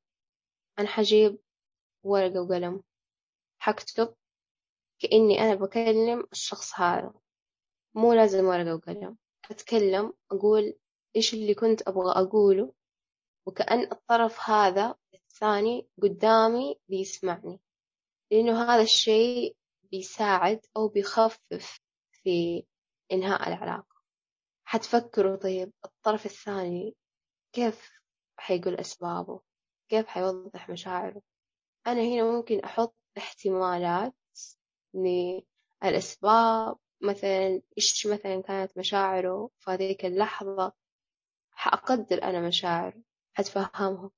أنا 0.79 0.87
حجيب 0.87 1.39
ورقة 2.03 2.41
وقلم 2.41 2.83
حكتب 3.59 4.15
كأني 4.99 5.39
أنا 5.41 5.55
بكلم 5.55 6.27
الشخص 6.31 6.79
هذا. 6.79 7.13
مو 7.95 8.13
لازم 8.13 8.45
ورقة 8.45 8.75
وقلم. 8.75 9.17
أتكلم 9.51 10.13
أقول 10.31 10.73
إيش 11.15 11.33
اللي 11.33 11.53
كنت 11.53 11.87
أبغى 11.87 12.11
أقوله 12.11 12.73
وكأن 13.47 13.91
الطرف 13.91 14.49
هذا 14.49 14.95
الثاني 15.13 15.87
قدامي 16.01 16.79
بيسمعني. 16.87 17.59
لأنه 18.31 18.63
هذا 18.63 18.81
الشيء 18.81 19.55
بيساعد 19.91 20.65
أو 20.77 20.87
بيخفف 20.87 21.79
في 22.11 22.65
إنهاء 23.11 23.47
العلاقة. 23.49 23.95
حتفكروا 24.63 25.35
طيب 25.35 25.73
الطرف 25.85 26.25
الثاني 26.25 26.95
كيف 27.53 27.91
حيقول 28.37 28.75
أسبابه؟ 28.75 29.41
كيف 29.89 30.07
حيوضح 30.07 30.69
مشاعره؟ 30.69 31.21
أنا 31.87 32.01
هنا 32.01 32.23
ممكن 32.23 32.59
أحط 32.59 32.95
احتمالات 33.17 34.13
للأسباب 34.93 36.77
مثلا 37.01 37.61
إيش 37.77 38.07
مثلا 38.07 38.41
كانت 38.41 38.77
مشاعره 38.77 39.49
في 39.59 39.71
هذيك 39.71 40.05
اللحظة؟ 40.05 40.73
حأقدر 41.51 42.23
أنا 42.23 42.47
مشاعره. 42.47 43.06
حتفهمها 43.37 44.11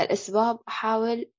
الأسباب 0.00 0.60
أحاول 0.68 1.30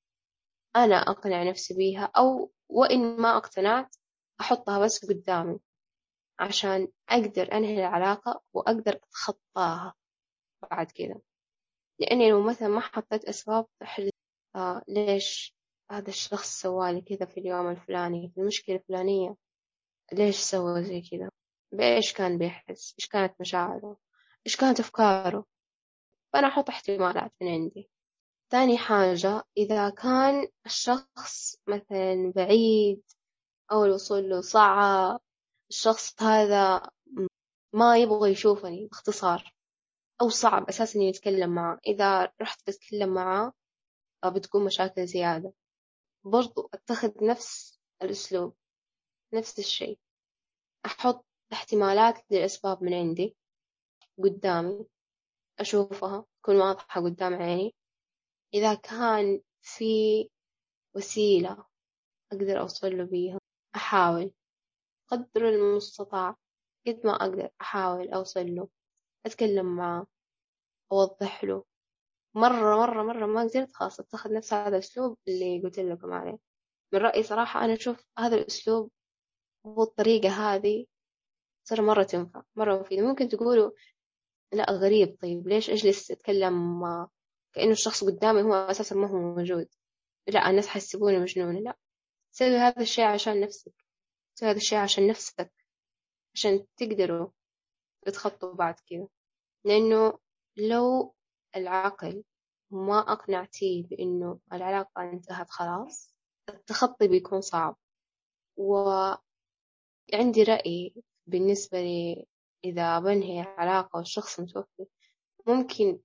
أنا 0.75 0.95
أقنع 0.95 1.43
نفسي 1.43 1.73
بيها 1.73 2.11
أو 2.17 2.51
وإن 2.69 3.21
ما 3.21 3.37
اقتنعت 3.37 3.95
أحطها 4.41 4.79
بس 4.79 5.05
قدامي 5.05 5.59
عشان 6.39 6.87
أقدر 7.09 7.53
أنهي 7.53 7.79
العلاقة 7.79 8.41
وأقدر 8.53 8.93
أتخطاها 8.95 9.95
بعد 10.71 10.91
كذا 10.91 11.21
لأني 11.99 12.29
لو 12.31 12.43
مثلا 12.43 12.67
ما 12.67 12.79
حطيت 12.79 13.25
أسباب 13.25 13.67
تحل 13.79 14.11
آه 14.55 14.83
ليش 14.87 15.55
هذا 15.91 16.09
الشخص 16.09 16.61
سوالي 16.61 17.01
كذا 17.01 17.25
في 17.25 17.39
اليوم 17.39 17.69
الفلاني 17.69 18.31
في 18.35 18.41
المشكلة 18.41 18.75
الفلانية 18.75 19.35
ليش 20.13 20.35
سوى 20.35 20.83
زي 20.83 21.01
كذا؟ 21.01 21.31
بإيش 21.71 22.13
كان 22.13 22.37
بيحس؟ 22.37 22.95
إيش 22.99 23.07
كانت 23.07 23.41
مشاعره؟ 23.41 23.97
إيش 24.47 24.55
كانت 24.57 24.79
أفكاره؟ 24.79 25.45
فأنا 26.33 26.47
أحط 26.47 26.69
احتمالات 26.69 27.31
من 27.41 27.47
عندي. 27.47 27.89
ثاني 28.51 28.77
حاجة 28.77 29.43
إذا 29.57 29.89
كان 29.89 30.47
الشخص 30.65 31.55
مثلا 31.67 32.33
بعيد 32.35 33.03
أو 33.71 33.85
الوصول 33.85 34.29
له 34.29 34.41
صعب 34.41 35.21
الشخص 35.69 36.21
هذا 36.21 36.89
ما 37.73 37.97
يبغى 37.97 38.31
يشوفني 38.31 38.87
باختصار 38.87 39.53
أو 40.21 40.29
صعب 40.29 40.67
أساسا 40.69 40.99
يتكلم 40.99 41.49
معه. 41.55 41.79
إذا 41.87 42.31
رحت 42.41 42.69
بتكلم 42.69 43.13
معه 43.13 43.53
بتكون 44.25 44.65
مشاكل 44.65 45.07
زيادة. 45.07 45.53
برضو 46.23 46.69
أتخذ 46.73 47.25
نفس 47.25 47.79
الأسلوب 48.01 48.55
نفس 49.33 49.59
الشيء. 49.59 49.99
أحط 50.85 51.25
احتمالات 51.53 52.31
للأسباب 52.31 52.83
من 52.83 52.93
عندي 52.93 53.35
قدامي. 54.23 54.85
أشوفها 55.59 56.25
تكون 56.43 56.55
واضحة 56.55 57.01
قدام 57.01 57.33
عيني. 57.33 57.75
إذا 58.53 58.73
كان 58.73 59.41
في 59.61 60.29
وسيلة 60.95 61.65
أقدر 62.31 62.59
أوصل 62.59 62.97
له 62.97 63.03
بيها 63.03 63.39
أحاول. 63.75 64.33
قدر 65.07 65.49
المستطاع 65.49 66.35
قد 66.87 67.01
ما 67.05 67.11
أقدر 67.11 67.49
أحاول 67.61 68.09
أوصل 68.09 68.55
له 68.55 68.69
أتكلم 69.25 69.75
معه 69.75 70.07
أوضح 70.91 71.43
له. 71.43 71.63
مرة 72.35 72.77
مرة 72.77 73.03
مرة 73.03 73.25
ما 73.25 73.41
قدرت 73.43 73.71
خلاص 73.73 73.99
أتخذ 73.99 74.33
نفس 74.33 74.53
هذا 74.53 74.67
الأسلوب 74.67 75.17
اللي 75.27 75.61
قلت 75.61 75.79
لكم 75.79 76.11
عليه. 76.13 76.37
من 76.93 76.99
رأيي 76.99 77.23
صراحة 77.23 77.65
أنا 77.65 77.73
أشوف 77.73 78.05
هذا 78.19 78.35
الأسلوب 78.35 78.91
والطريقة 79.63 80.29
هذه 80.29 80.85
ترى 81.65 81.81
مرة 81.81 82.03
تنفع 82.03 82.43
مرة 82.55 82.79
مفيدة 82.79 83.01
ممكن 83.07 83.29
تقولوا 83.29 83.71
لا 84.53 84.71
غريب. 84.71 85.17
طيب 85.21 85.47
ليش 85.47 85.69
أجلس 85.69 86.11
أتكلم 86.11 86.83
كأنه 87.53 87.71
الشخص 87.71 88.03
قدامي 88.03 88.41
هو 88.41 88.53
أساسا 88.53 88.95
ما 88.95 89.07
هو 89.07 89.17
موجود؟ 89.17 89.67
لا 90.27 90.49
الناس 90.49 90.67
حيحسبوني 90.67 91.19
مجنونة. 91.19 91.59
لا 91.59 91.77
سوي 92.31 92.57
هذا 92.57 92.81
الشيء 92.81 93.05
عشان 93.05 93.41
نفسك. 93.41 93.73
سوي 94.35 94.49
هذا 94.49 94.57
الشيء 94.57 94.77
عشان 94.77 95.07
نفسك 95.07 95.51
عشان 96.35 96.65
تقدروا 96.77 97.29
تتخطوا 98.05 98.53
بعد 98.53 98.75
كذا. 98.89 99.07
لأنه 99.65 100.19
لو 100.57 101.15
العقل 101.55 102.23
ما 102.71 102.99
أقنعتيه 102.99 103.83
بإنه 103.83 104.39
العلاقة 104.53 105.03
انتهت 105.13 105.49
خلاص 105.49 106.15
التخطي 106.49 107.07
بيكون 107.07 107.41
صعب. 107.41 107.77
وعندي 108.57 110.43
رأي 110.47 110.93
بالنسبة 111.27 111.79
إذا 112.63 112.99
بنهي 112.99 113.39
علاقة 113.39 113.97
والشخص 113.97 114.39
متوفي 114.39 114.85
ممكن 115.47 115.99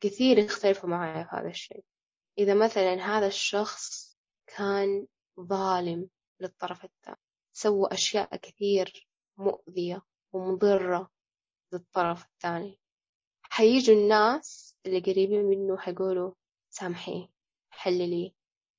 كثير 0.00 0.38
يختلفوا 0.38 0.88
معايا 0.88 1.24
في 1.24 1.30
هذا 1.32 1.48
الشيء. 1.48 1.84
إذا 2.38 2.54
مثلا 2.54 2.94
هذا 2.94 3.26
الشخص 3.26 4.16
كان 4.46 5.06
ظالم 5.40 6.08
للطرف 6.40 6.84
الثاني 6.84 7.18
سوى 7.52 7.88
أشياء 7.92 8.36
كثير 8.36 9.08
مؤذية 9.36 10.02
ومضرة 10.32 11.10
للطرف 11.72 12.24
الثاني 12.24 12.78
حييجوا 13.42 13.94
الناس 13.94 14.76
اللي 14.86 15.00
قريبين 15.00 15.44
منه 15.44 15.76
حيقولوا 15.76 16.34
سامحيه 16.70 17.28
حلليه. 17.70 18.30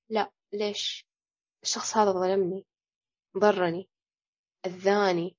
لا 0.09 0.31
ليش؟ 0.53 1.07
الشخص 1.63 1.97
هذا 1.97 2.11
ظلمني 2.11 2.65
ضرني 3.37 3.89
أذاني. 4.65 5.37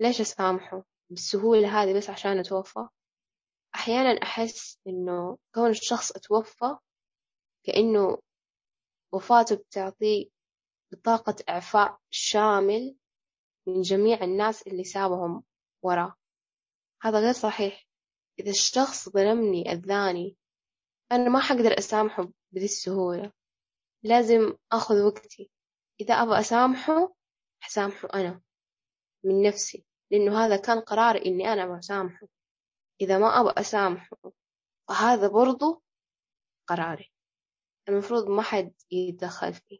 ليش 0.00 0.20
أسامحه 0.20 0.84
بالسهولة 1.10 1.82
هذه 1.82 1.96
بس 1.96 2.10
عشان 2.10 2.38
أتوفى؟ 2.38 2.88
أحيانا 3.74 4.22
أحس 4.22 4.78
إنه 4.86 5.38
كون 5.54 5.70
الشخص 5.70 6.12
أتوفى 6.12 6.76
كأنه 7.66 8.18
وفاته 9.12 9.56
بتعطيه 9.56 10.26
بطاقة 10.92 11.36
إعفاء 11.48 11.98
شامل 12.10 12.96
من 13.66 13.80
جميع 13.80 14.24
الناس 14.24 14.66
اللي 14.66 14.84
سابهم 14.84 15.44
وراه. 15.82 16.14
هذا 17.02 17.20
غير 17.20 17.32
صحيح. 17.32 17.86
إذا 18.40 18.50
الشخص 18.50 19.08
ظلمني 19.08 19.72
أذاني 19.72 20.36
أنا 21.12 21.28
ما 21.28 21.40
حقدر 21.40 21.78
أسامحه 21.78 22.28
بذي 22.52 22.64
السهولة. 22.64 23.32
لازم 24.02 24.56
أخذ 24.72 25.02
وقتي. 25.02 25.50
إذا 26.00 26.14
أبغى 26.14 26.40
أسامحه 26.40 27.14
حسامحه 27.60 28.08
أنا 28.14 28.42
من 29.24 29.42
نفسي. 29.42 29.84
لأنه 30.10 30.44
هذا 30.44 30.56
كان 30.56 30.80
قراري 30.80 31.26
إني 31.26 31.52
أنا 31.52 31.76
بسامحه 31.76 32.26
إذا 33.00 33.18
ما 33.18 33.40
أبغى 33.40 33.54
أسامحه 33.58 34.16
فهذا 34.88 35.28
برضو 35.28 35.82
قراري. 36.66 37.12
المفروض 37.88 38.28
ما 38.28 38.42
حد 38.42 38.72
يتدخل 38.90 39.54
فيه. 39.54 39.78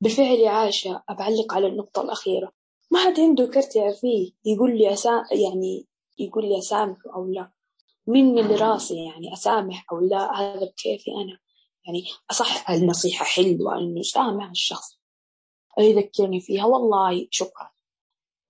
بالفعل 0.00 0.26
يا 0.38 0.50
عاشا 0.50 1.02
أبعلق 1.08 1.54
على 1.54 1.66
النقطة 1.66 2.02
الأخيرة. 2.02 2.52
ما 2.90 3.04
حد 3.04 3.20
عنده 3.20 3.46
كرت 3.46 3.78
فيه 4.00 4.32
يقول 4.44 4.78
لي 4.78 4.92
أسا... 4.92 5.24
يعني 5.32 5.86
يقول 6.18 6.48
لي 6.48 6.58
أسامحه 6.58 7.14
أو 7.14 7.26
لا. 7.26 7.52
من 8.06 8.38
اللي 8.38 8.54
راسي 8.54 9.04
يعني 9.04 9.32
أسامح 9.32 9.86
أو 9.92 10.00
لا 10.00 10.40
هذا 10.40 10.64
بكيفي 10.64 11.10
أنا. 11.10 11.38
يعني 11.86 12.04
أصح 12.30 12.70
النصيحة 12.70 13.24
حلوة 13.24 13.78
إنه 13.78 14.02
سامح 14.02 14.50
الشخص. 14.50 15.00
يذكرني 15.78 16.40
فيها. 16.40 16.64
والله 16.64 17.28
شكرا. 17.30 17.69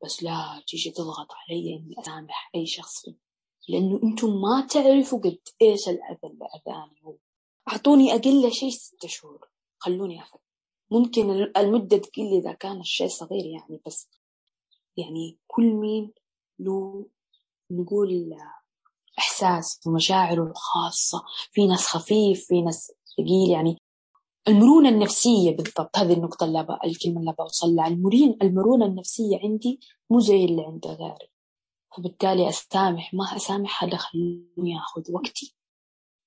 بس 0.04 0.22
لا 0.22 0.62
تيجي 0.66 0.90
تضغط 0.90 1.28
علي 1.32 1.76
إني 1.76 1.94
أسامح 1.98 2.50
أي 2.54 2.66
شخص 2.66 3.04
لأنه 3.68 4.00
أنتم 4.02 4.28
ما 4.28 4.66
تعرفوا 4.70 5.18
قد 5.18 5.38
إيش 5.62 5.88
الأذى 5.88 6.18
اللي 6.24 6.44
أذاني 6.44 7.00
هو. 7.02 7.16
أعطوني 7.68 8.14
أقل 8.14 8.52
شيء 8.52 8.70
ستة 8.70 9.08
شهور. 9.08 9.48
خلوني 9.78 10.22
أفكر 10.22 10.40
ممكن 10.90 11.30
المدة 11.56 11.96
تقل 11.96 12.38
إذا 12.38 12.52
كان 12.52 12.80
الشيء 12.80 13.08
صغير 13.08 13.46
يعني 13.46 13.80
بس 13.86 14.08
يعني 14.96 15.38
كل 15.46 15.72
مين 15.72 16.12
له 16.58 17.06
نقول 17.70 18.36
إحساس 19.18 19.80
ومشاعره 19.86 20.42
الخاصة. 20.42 21.24
في 21.52 21.66
ناس 21.66 21.86
خفيف 21.86 22.46
في 22.46 22.62
ناس 22.62 22.92
ثقيل 23.16 23.50
يعني. 23.50 23.76
المرونة 24.48 24.88
النفسية 24.88 25.56
بالضبط 25.56 25.98
هذه 25.98 26.12
النقطة 26.12 26.44
اللي 26.44 26.60
أبا 26.60 26.78
الكلمة 26.84 27.20
اللي 27.20 27.34
بوصل 27.38 27.74
لها. 27.74 27.86
المرونة 28.42 28.86
النفسية 28.86 29.38
عندي 29.44 29.80
مو 30.10 30.20
زي 30.20 30.44
اللي 30.44 30.62
عند 30.62 30.86
غيري. 30.86 31.30
فبالتالي 31.96 32.48
أسامح 32.48 33.14
ما 33.14 33.36
أسامح 33.36 33.84
هذا 33.84 33.96
خلوني 33.96 34.78
أخذ 34.78 35.12
وقتي 35.12 35.56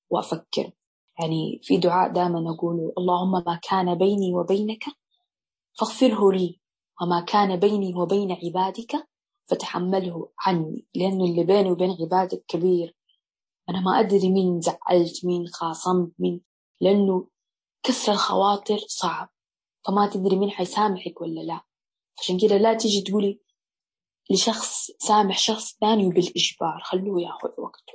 وأفكر. 0.09 0.71
يعني 1.19 1.59
في 1.63 1.77
دعاء 1.77 2.13
دائما 2.13 2.55
أقوله 2.55 2.93
اللهم 2.97 3.31
ما 3.31 3.59
كان 3.69 3.97
بيني 3.97 4.35
وبينك 4.35 4.83
فاغفره 5.79 6.31
لي 6.31 6.59
وما 7.01 7.21
كان 7.21 7.59
بيني 7.59 7.95
وبين 7.95 8.31
عبادك 8.31 9.07
فتحمله 9.45 10.29
عني. 10.39 10.87
لأنه 10.95 11.25
اللي 11.25 11.43
بيني 11.43 11.71
وبين 11.71 11.95
عبادك 12.01 12.45
كبير. 12.47 12.95
أنا 13.69 13.81
ما 13.81 13.99
أدري 13.99 14.31
مين 14.31 14.61
زعلت 14.61 15.25
مين 15.25 15.47
خاصمت 15.47 16.11
مين 16.19 16.41
لأنه 16.81 17.27
كسر 17.83 18.11
الخواطر 18.11 18.77
صعب. 18.87 19.29
فما 19.87 20.09
تدري 20.09 20.35
مين 20.35 20.51
حيسامحك 20.51 21.21
ولا 21.21 21.41
لا؟ 21.41 21.61
عشان 22.19 22.39
كده 22.39 22.57
لا 22.57 22.73
تيجي 22.73 23.01
تقولي 23.01 23.39
لشخص 24.31 24.91
سامح 24.99 25.37
شخص 25.37 25.77
ثاني 25.81 26.09
بالإجبار 26.09 26.81
خلوه 26.83 27.21
ياخذ 27.21 27.49
وقته. 27.57 27.93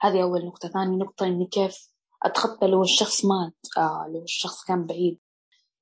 هذه 0.00 0.22
أول 0.22 0.46
نقطة. 0.46 0.68
ثاني 0.68 0.96
نقطة 0.96 1.26
إني 1.26 1.46
كيف 1.46 1.90
أتخطى 2.22 2.66
لو 2.66 2.82
الشخص 2.82 3.24
مات 3.24 3.56
آه 3.78 4.06
لو 4.14 4.22
الشخص 4.22 4.64
كان 4.64 4.86
بعيد. 4.86 5.18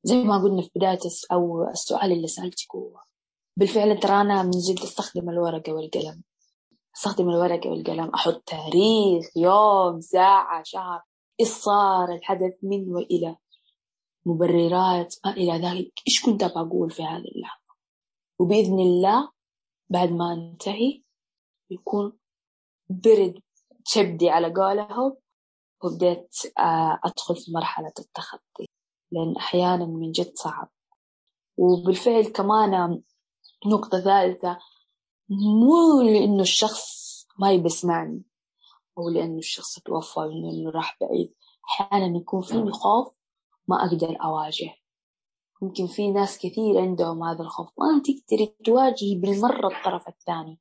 زي 0.02 0.16
ما 0.16 0.42
قلنا 0.42 0.62
في 0.62 0.70
بداية 0.76 0.98
أو 1.32 1.68
السؤال 1.70 2.12
اللي 2.12 2.26
سألتك 2.28 2.74
هو 2.74 3.00
بالفعل 3.56 4.00
ترى 4.00 4.20
أنا 4.20 4.42
من 4.42 4.50
جد 4.50 4.80
أستخدم 4.82 5.30
الورقة 5.30 5.72
والقلم. 5.72 6.22
أستخدم 6.96 7.28
الورقة 7.28 7.70
والقلم. 7.70 8.10
أحط 8.14 8.42
تاريخ 8.46 9.36
يوم 9.36 10.00
ساعة 10.00 10.62
شهر 10.62 11.02
إيش 11.40 11.48
صار 11.48 12.14
الحدث 12.14 12.54
من 12.62 12.94
وإلى. 12.94 13.36
مبررات 14.28 15.14
ما 15.24 15.30
إلى 15.32 15.52
ذلك. 15.52 15.92
إيش 16.08 16.22
كنت 16.26 16.42
أبغى 16.42 16.60
أقول 16.60 16.90
في 16.90 17.02
هذه 17.02 17.28
اللحظة؟ 17.36 17.74
وبإذن 18.38 18.80
الله 18.80 19.30
بعد 19.90 20.10
ما 20.12 20.32
أنتهي 20.32 21.02
يكون 21.70 22.18
برد 22.90 23.42
شبدي 23.84 24.30
على 24.30 24.54
قولهم 24.54 25.16
وبديت 25.84 26.36
أدخل 27.04 27.36
في 27.36 27.52
مرحلة 27.52 27.92
التخطي 27.98 28.66
لأن 29.12 29.36
أحيانا 29.36 29.86
من 29.86 30.10
جد 30.10 30.32
صعب. 30.34 30.70
وبالفعل 31.56 32.24
كمان 32.24 33.02
نقطة 33.66 34.00
ثالثة 34.00 34.58
مو 35.30 36.02
لأنه 36.02 36.42
الشخص 36.42 37.08
ما 37.38 37.52
يبي 37.52 37.66
يسمعني 37.66 38.22
أو 38.98 39.08
لأنه 39.08 39.38
الشخص 39.38 39.78
توفى 39.78 40.20
وإنه 40.20 40.70
راح 40.70 40.96
بعيد. 41.00 41.34
أحيانا 41.64 42.18
يكون 42.18 42.42
فيني 42.42 42.72
خوف 42.72 43.17
ما 43.68 43.84
أقدر 43.86 44.16
أواجه. 44.24 44.74
ممكن 45.62 45.86
في 45.86 46.10
ناس 46.10 46.38
كثير 46.38 46.80
عندهم 46.80 47.24
هذا 47.24 47.42
الخوف. 47.42 47.68
ما 47.78 48.02
تقدري 48.02 48.46
تواجهي 48.64 49.14
بالمرة 49.14 49.66
الطرف 49.76 50.08
الثاني. 50.08 50.60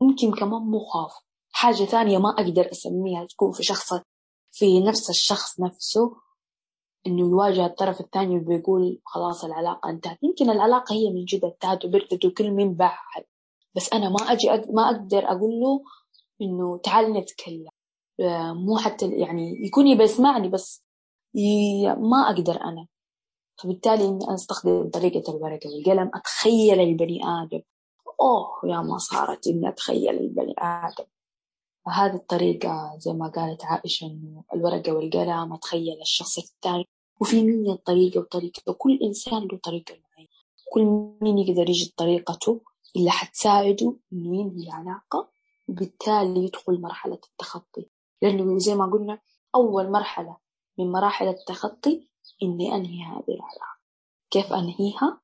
ممكن 0.00 0.34
كمان 0.34 0.62
مو 0.62 0.78
خوف. 0.78 1.12
حاجة 1.50 1.84
ثانية 1.84 2.18
ما 2.18 2.30
أقدر 2.30 2.70
أسميها. 2.72 3.26
تكون 3.26 3.52
في 3.52 3.62
شخص 3.62 3.92
في 4.52 4.80
نفس 4.80 5.10
الشخص 5.10 5.60
نفسه. 5.60 6.16
إنه 7.06 7.20
يواجه 7.20 7.66
الطرف 7.66 8.00
الثاني 8.00 8.36
وبيقول 8.36 9.00
خلاص 9.04 9.44
العلاقة 9.44 9.90
انتهت. 9.90 10.18
يمكن 10.22 10.50
العلاقة 10.50 10.94
هي 10.94 11.10
من 11.10 11.24
جد 11.24 11.44
انتهت 11.44 11.84
وبردت 11.84 12.24
وكل 12.24 12.50
مين 12.50 12.74
باع 12.74 12.98
بس 13.76 13.92
أنا 13.92 14.08
ما 14.08 14.32
أجي 14.32 14.54
أق... 14.54 14.70
ما 14.70 14.86
أقدر 14.90 15.24
أقول 15.24 15.60
له 15.60 15.82
إنه 16.42 16.78
تعال 16.78 17.12
نتكلم. 17.12 17.68
آه، 18.20 18.52
مو 18.52 18.78
حتى 18.78 19.10
يعني 19.10 19.66
يكون 19.66 19.86
يبي 19.86 20.04
يسمعني 20.04 20.48
بس. 20.48 20.85
ما 21.98 22.30
أقدر 22.30 22.60
أنا. 22.64 22.86
فبالتالي 23.56 24.08
إني 24.08 24.34
أستخدم 24.34 24.90
طريقة 24.90 25.36
الورقة 25.36 25.70
والقلم 25.70 26.10
أتخيل 26.14 26.80
البني 26.80 27.20
آدم. 27.24 27.62
أوه 28.20 28.60
يا 28.64 28.80
ما 28.80 28.98
صارت 28.98 29.46
إني 29.46 29.68
أتخيل 29.68 30.18
البني 30.18 30.54
آدم. 30.58 31.04
فهذه 31.86 32.14
الطريقة 32.14 32.96
زي 32.98 33.12
ما 33.12 33.28
قالت 33.28 33.64
عائشة 33.64 34.06
إنه 34.06 34.44
الورقة 34.54 34.92
والقلم 34.92 35.52
أتخيل 35.52 36.00
الشخص 36.00 36.38
الثاني. 36.38 36.88
وفي 37.20 37.42
مين 37.42 37.74
طريقة 37.76 38.20
وطريقة 38.20 38.62
وكل 38.66 38.98
إنسان 39.02 39.42
له 39.52 39.58
طريقة 39.58 39.94
معينة. 39.94 40.28
كل 40.72 40.84
مين 41.20 41.38
يقدر 41.38 41.68
يجي 41.70 41.92
بطريقته 41.94 42.60
اللي 42.96 43.10
حتساعده 43.10 43.96
إنه 44.12 44.40
ينهي 44.40 44.70
علاقة 44.70 45.28
وبالتالي 45.68 46.44
يدخل 46.44 46.80
مرحلة 46.80 47.18
التخطي. 47.30 47.90
لأنه 48.22 48.58
زي 48.58 48.74
ما 48.74 48.86
قلنا 48.86 49.18
أول 49.54 49.90
مرحلة 49.90 50.45
من 50.78 50.92
مراحل 50.92 51.28
التخطي 51.28 52.08
إني 52.42 52.74
أنهي 52.74 53.02
هذه 53.02 53.28
العلاقة. 53.28 53.76
كيف 54.30 54.52
أنهيها؟ 54.52 55.20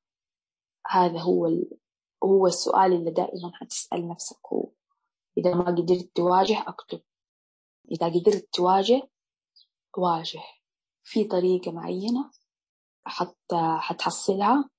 هذا 0.87 1.19
هو 1.19 1.45
ال... 1.45 1.77
هو 2.23 2.47
السؤال 2.47 2.93
اللي 2.93 3.11
دائما 3.11 3.51
حتسأل 3.53 4.07
نفسك 4.07 4.39
هو. 4.53 4.71
إذا 5.37 5.55
ما 5.55 5.65
قدرت 5.65 6.11
تواجه 6.15 6.63
أكتب. 6.67 7.01
إذا 7.91 8.07
قدرت 8.07 8.49
تواجه 8.53 9.09
واجه. 9.97 10.41
في 11.03 11.23
طريقة 11.23 11.71
معينة 11.71 12.31
حتى 13.05 13.77
حتحصلها 13.79 14.69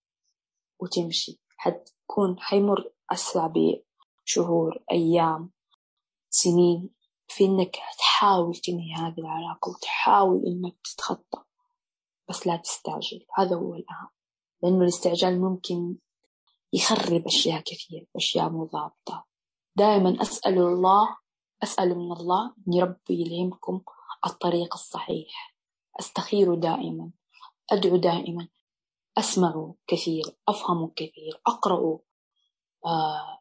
وتمشي. 0.79 1.41
حتكون 1.57 2.41
حيمر 2.41 2.93
أسرع 3.13 3.53
بشهور 4.27 4.85
أيام 4.91 5.51
سنين. 6.31 6.91
في 7.35 7.45
إنك 7.45 7.77
تحاول 7.99 8.57
تنهي 8.57 8.95
هذه 8.95 9.19
العلاقة 9.19 9.71
وتحاول 9.71 10.43
إنك 10.47 10.75
تتخطى 10.85 11.43
بس 12.29 12.47
لا 12.47 12.57
تستعجل. 12.57 13.27
هذا 13.39 13.57
هو 13.57 13.75
الأهم. 13.75 14.09
لأنه 14.63 14.83
الاستعجال 14.83 15.41
ممكن 15.41 15.97
يخرب 16.73 17.27
أشياء 17.27 17.61
كثير 17.61 18.07
أشياء 18.17 18.51
مو 18.51 18.65
ضابطة. 18.65 19.27
دائما 19.77 20.23
أسأل 20.23 20.59
الله 20.59 21.17
أسأل 21.63 21.99
من 21.99 22.13
الله 22.13 22.55
أن 22.69 22.81
ربي 22.83 23.21
يلهمكم 23.21 23.81
الطريق 24.27 24.75
الصحيح. 24.75 25.57
أستخير 26.01 26.55
دائما. 26.55 27.11
أدعو 27.71 27.97
دائما. 27.97 28.49
أسمع 29.19 29.73
كثير. 29.87 30.25
أفهم 30.49 30.93
كثير. 30.97 31.41
أقرأ. 31.47 31.99
آه، 32.87 33.39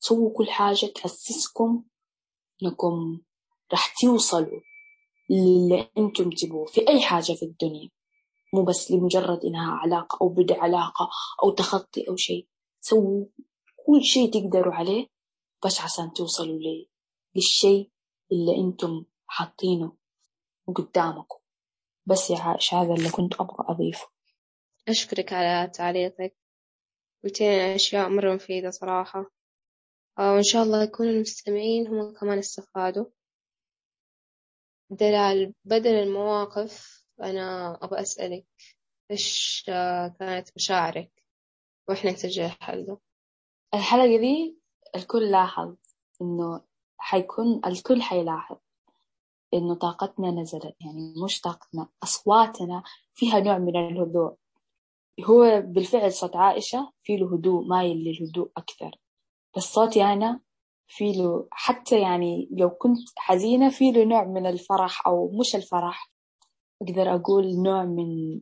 سووا 0.00 0.36
كل 0.36 0.50
حاجة. 0.50 0.86
تحسسكم 0.86 1.84
إنكم 2.62 3.20
راح 3.72 3.94
توصلوا 4.00 4.60
للي 5.30 5.90
أنتم 5.98 6.30
تبوه 6.30 6.66
في 6.66 6.88
أي 6.88 7.00
حاجة 7.00 7.32
في 7.32 7.42
الدنيا. 7.42 7.90
مو 8.54 8.64
بس 8.64 8.90
لمجرد 8.90 9.44
إنها 9.44 9.72
علاقة 9.72 10.18
أو 10.22 10.28
بدء 10.28 10.58
علاقة 10.58 11.10
أو 11.44 11.50
تخطي 11.50 12.08
أو 12.08 12.16
شيء. 12.16 12.48
سووا 12.80 13.26
كل 13.86 14.02
شيء 14.04 14.30
تقدروا 14.30 14.74
عليه 14.74 15.06
بس 15.64 15.80
عشان 15.80 16.12
توصلوا 16.12 16.58
للشيء 17.36 17.90
اللي 18.32 18.56
أنتم 18.56 19.04
حاطينه 19.26 19.96
قدامكم. 20.74 21.38
بس 22.06 22.30
يا 22.30 22.38
عائشة 22.38 22.82
هذا 22.82 22.94
اللي 22.94 23.10
كنت 23.10 23.34
أبغى 23.34 23.64
أضيفه. 23.68 24.08
أشكرك 24.88 25.32
على 25.32 25.70
تعليقك. 25.70 26.36
قلتين 27.24 27.48
أشياء 27.48 28.08
مرة 28.08 28.34
مفيدة 28.34 28.70
صراحة. 28.70 29.39
وإن 30.20 30.42
شاء 30.42 30.62
الله 30.62 30.82
يكون 30.82 31.08
المستمعين 31.08 31.86
هم 31.86 32.14
كمان 32.14 32.38
استفادوا. 32.38 33.04
دلال 34.90 35.54
بدل 35.64 35.94
المواقف 35.94 37.04
أنا 37.22 37.78
أبغى 37.84 38.00
أسألك 38.00 38.46
إيش 39.10 39.62
كانت 40.18 40.48
مشاعرك 40.56 41.24
وإحنا 41.88 42.10
نسجل 42.10 42.42
الحلقة 42.42 43.00
الحلقة 43.74 44.18
دي 44.18 44.58
الكل 44.96 45.30
لاحظ 45.30 45.76
إنه 46.22 46.64
حيكون 46.98 47.60
الكل 47.66 48.02
حيلاحظ 48.02 48.56
إنه 49.54 49.74
طاقتنا 49.74 50.30
نزلت 50.30 50.76
يعني 50.80 51.14
مش 51.24 51.40
طاقتنا 51.40 51.88
أصواتنا 52.02 52.82
فيها 53.14 53.40
نوع 53.40 53.58
من 53.58 53.76
الهدوء. 53.76 54.34
هو 55.24 55.60
بالفعل 55.60 56.12
صوت 56.12 56.36
عائشة 56.36 56.92
فيه 57.02 57.24
هدوء 57.34 57.64
مايل 57.64 57.96
للهدوء 57.96 58.50
أكثر. 58.56 58.90
بس 59.56 59.62
صوتي 59.62 60.02
أنا 60.04 60.40
في 60.88 61.12
له 61.12 61.48
حتى 61.50 62.00
يعني 62.00 62.48
لو 62.52 62.70
كنت 62.70 62.98
حزينة 63.16 63.70
في 63.70 63.90
له 63.90 64.04
نوع 64.04 64.24
من 64.24 64.46
الفرح 64.46 65.06
أو 65.06 65.30
مش 65.40 65.56
الفرح. 65.56 66.10
أقدر 66.82 67.14
أقول 67.14 67.62
نوع 67.62 67.84
من 67.84 68.40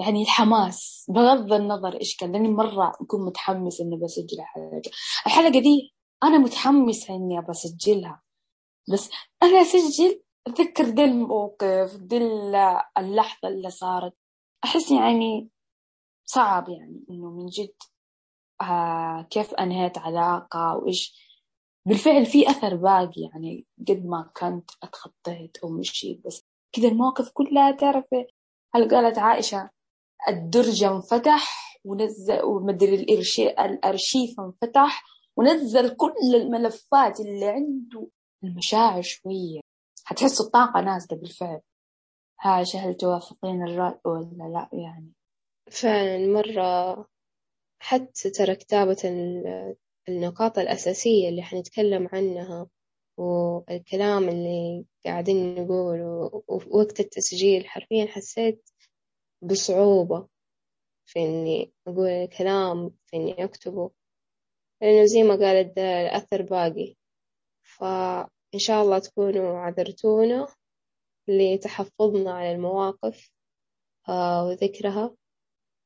يعني 0.00 0.22
الحماس. 0.22 1.06
بغض 1.08 1.52
النظر 1.52 2.00
إيش 2.00 2.16
كان 2.16 2.32
لأني 2.32 2.48
مرة 2.48 2.92
أكون 3.00 3.26
متحمس 3.26 3.80
إني 3.80 3.96
بسجل 3.96 4.40
الحلقة 4.40 4.82
الحلقة 5.26 5.60
دي 5.60 5.94
أنا 6.24 6.38
متحمسة 6.38 7.14
إني 7.14 7.40
بسجلها. 7.48 8.22
بس 8.92 9.10
أنا 9.42 9.60
أسجل 9.62 10.22
أتذكر 10.46 10.90
دي 10.90 11.04
الموقف 11.04 11.96
دي 11.96 12.16
اللحظة 12.98 13.48
اللي 13.48 13.70
صارت. 13.70 14.14
أحس 14.64 14.90
يعني 14.90 15.50
صعب 16.24 16.68
يعني 16.68 17.04
إنه 17.10 17.30
من 17.30 17.46
جد 17.46 17.74
كيف 19.30 19.54
أنهيت 19.54 19.98
علاقة 19.98 20.76
وإيش؟ 20.76 21.28
بالفعل 21.86 22.26
في 22.26 22.50
أثر 22.50 22.76
باقي 22.76 23.20
يعني 23.20 23.66
قد 23.88 24.06
ما 24.06 24.30
كنت 24.36 24.70
أتخطيت 24.82 25.56
أو 25.64 25.68
مشيت 25.68 26.26
بس 26.26 26.44
كذا 26.72 26.88
المواقف 26.88 27.30
كلها 27.32 27.70
تعرفي 27.70 28.26
هل 28.74 28.88
قالت 28.88 29.18
عائشة 29.18 29.70
الدرج 30.28 30.84
انفتح 30.84 31.78
ونزل 31.84 32.42
ومدري 32.42 32.94
الأرشيف 33.48 34.40
انفتح 34.40 35.04
ونزل 35.36 35.96
كل 35.96 36.34
الملفات 36.34 37.20
اللي 37.20 37.46
عنده 37.46 38.08
المشاعر 38.44 39.02
شوية. 39.02 39.60
حتحسوا 40.04 40.46
الطاقة 40.46 40.80
نازلة 40.80 41.18
بالفعل. 41.18 41.60
عائشة 42.38 42.78
هل 42.78 42.94
توافقين 42.94 43.62
الرأي 43.62 44.00
ولا 44.04 44.44
لا؟ 44.52 44.68
يعني 44.72 45.12
فعلا 45.70 46.26
مرة 46.26 47.06
حتى 47.78 48.30
ترى 48.30 48.54
كتابة 48.54 48.96
النقاط 50.08 50.58
الأساسية 50.58 51.28
اللي 51.28 51.42
حنتكلم 51.42 52.08
عنها 52.12 52.66
والكلام 53.16 54.28
اللي 54.28 54.84
قاعدين 55.04 55.54
نقوله 55.54 56.42
ووقت 56.48 57.00
التسجيل 57.00 57.66
حرفيا 57.68 58.06
حسيت 58.06 58.70
بصعوبة 59.42 60.28
في 61.06 61.18
إني 61.20 61.72
أقول 61.86 62.08
الكلام 62.08 62.90
في 63.06 63.16
إني 63.16 63.44
أكتبه 63.44 63.90
لأنه 64.82 65.04
زي 65.04 65.22
ما 65.22 65.34
قالت 65.34 65.78
الأثر 65.78 66.42
باقي. 66.42 66.96
فإن 67.62 68.58
شاء 68.58 68.82
الله 68.82 68.98
تكونوا 68.98 69.58
عذرتونا 69.58 70.46
لتحفظنا 71.28 72.32
على 72.32 72.52
المواقف 72.52 73.30
آه، 74.08 74.46
وذكرها. 74.46 75.16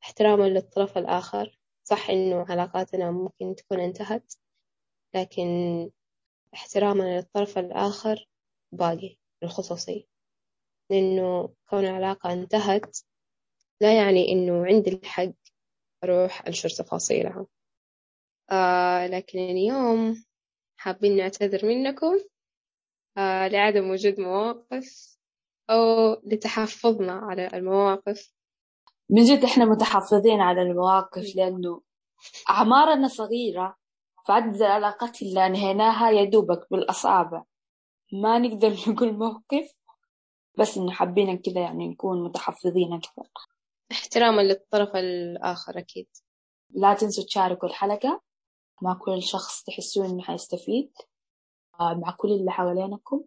احتراما 0.03 0.45
للطرف 0.45 0.99
الآخر. 0.99 1.59
صح 1.85 2.11
إنه 2.11 2.47
علاقاتنا 2.49 3.11
ممكن 3.11 3.55
تكون 3.55 3.81
انتهت 3.81 4.35
لكن 5.15 5.47
احتراما 6.55 7.03
للطرف 7.17 7.59
الآخر 7.59 8.29
باقي 8.73 9.17
الخصوصية. 9.43 10.05
لأنه 10.91 11.55
كون 11.71 11.85
العلاقة 11.85 12.33
انتهت 12.33 12.99
لا 13.81 13.97
يعني 13.97 14.33
إنه 14.33 14.67
عندي 14.67 14.91
الحق 14.91 15.33
أروح 16.05 16.47
أنشر 16.47 16.69
تفاصيلها 16.69 17.47
آه 18.51 19.07
لكن 19.07 19.39
اليوم 19.39 20.25
حابين 20.77 21.17
نعتذر 21.17 21.67
منكم 21.67 22.19
آه 23.19 23.49
لعدم 23.49 23.91
وجود 23.91 24.21
مواقف 24.21 25.17
أو 25.71 26.13
لتحفظنا 26.27 27.13
على 27.13 27.47
المواقف. 27.55 28.33
من 29.13 29.25
جد 29.25 29.45
إحنا 29.45 29.65
متحفظين 29.65 30.41
على 30.41 30.63
المواقف 30.63 31.37
لأنه 31.37 31.81
أعمارنا 32.51 33.09
صغيرة 33.09 33.77
فعدد 34.27 34.57
العلاقات 34.57 35.23
اللي 35.23 35.47
أنهيناها 35.47 36.11
يا 36.11 36.25
دوبك 36.25 36.67
بالأصابع. 36.71 37.45
ما 38.13 38.39
نقدر 38.39 38.69
نقول 38.89 39.13
موقف 39.13 39.73
بس 40.59 40.77
إنه 40.79 40.93
حابين 40.93 41.39
كذا 41.39 41.61
يعني 41.61 41.89
نكون 41.89 42.25
متحفظين 42.25 42.93
أكثر. 42.93 43.23
احتراما 43.93 44.41
للطرف 44.43 44.97
الآخر 44.97 45.79
أكيد. 45.79 46.09
لا 46.71 46.95
تنسوا 46.95 47.25
تشاركوا 47.25 47.69
الحلقة 47.69 48.21
مع 48.83 48.95
كل 48.95 49.23
شخص 49.23 49.63
تحسون 49.63 50.07
إنه 50.07 50.23
حيستفيد 50.23 50.93
آه، 51.81 51.95
مع 51.95 52.11
كل 52.19 52.29
اللي 52.29 52.51
حوالينكم. 52.51 53.25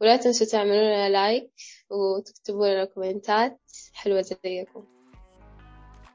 ولا 0.00 0.16
تنسوا 0.16 0.46
تعملوا 0.46 0.74
لنا 0.74 1.08
like 1.08 1.50
وتكتبوا 1.90 2.66
لنا 2.66 2.84
كومنتات 2.84 3.60
حلوة 3.94 4.22
زيكم. 4.22 4.84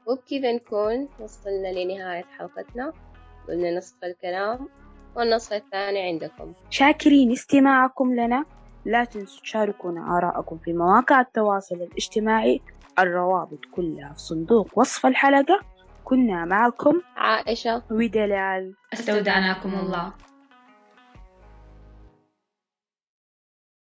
وبكذا 0.06 0.52
نكون 0.52 1.08
وصلنا 1.20 1.68
لنهاية 1.68 2.24
حلقتنا. 2.38 2.92
قلنا 3.48 3.76
نصف 3.76 4.04
الكلام 4.04 4.68
والنصف 5.16 5.52
الثاني 5.52 6.02
عندكم. 6.02 6.52
شاكرين 6.70 7.32
استماعكم 7.32 8.14
لنا. 8.14 8.44
لا 8.84 9.04
تنسوا 9.04 9.42
تشاركونا 9.42 10.16
آراءكم 10.18 10.58
في 10.58 10.72
مواقع 10.72 11.20
التواصل 11.20 11.74
الاجتماعي. 11.74 12.60
الروابط 12.98 13.58
كلها 13.72 14.12
في 14.12 14.20
صندوق 14.20 14.78
وصف 14.78 15.06
الحلقة. 15.06 15.60
كنا 16.04 16.44
معكم 16.44 17.00
عائشة. 17.16 17.82
ودلال. 17.90 18.74
أستودعناكم 18.92 19.74
الله. 19.74 20.12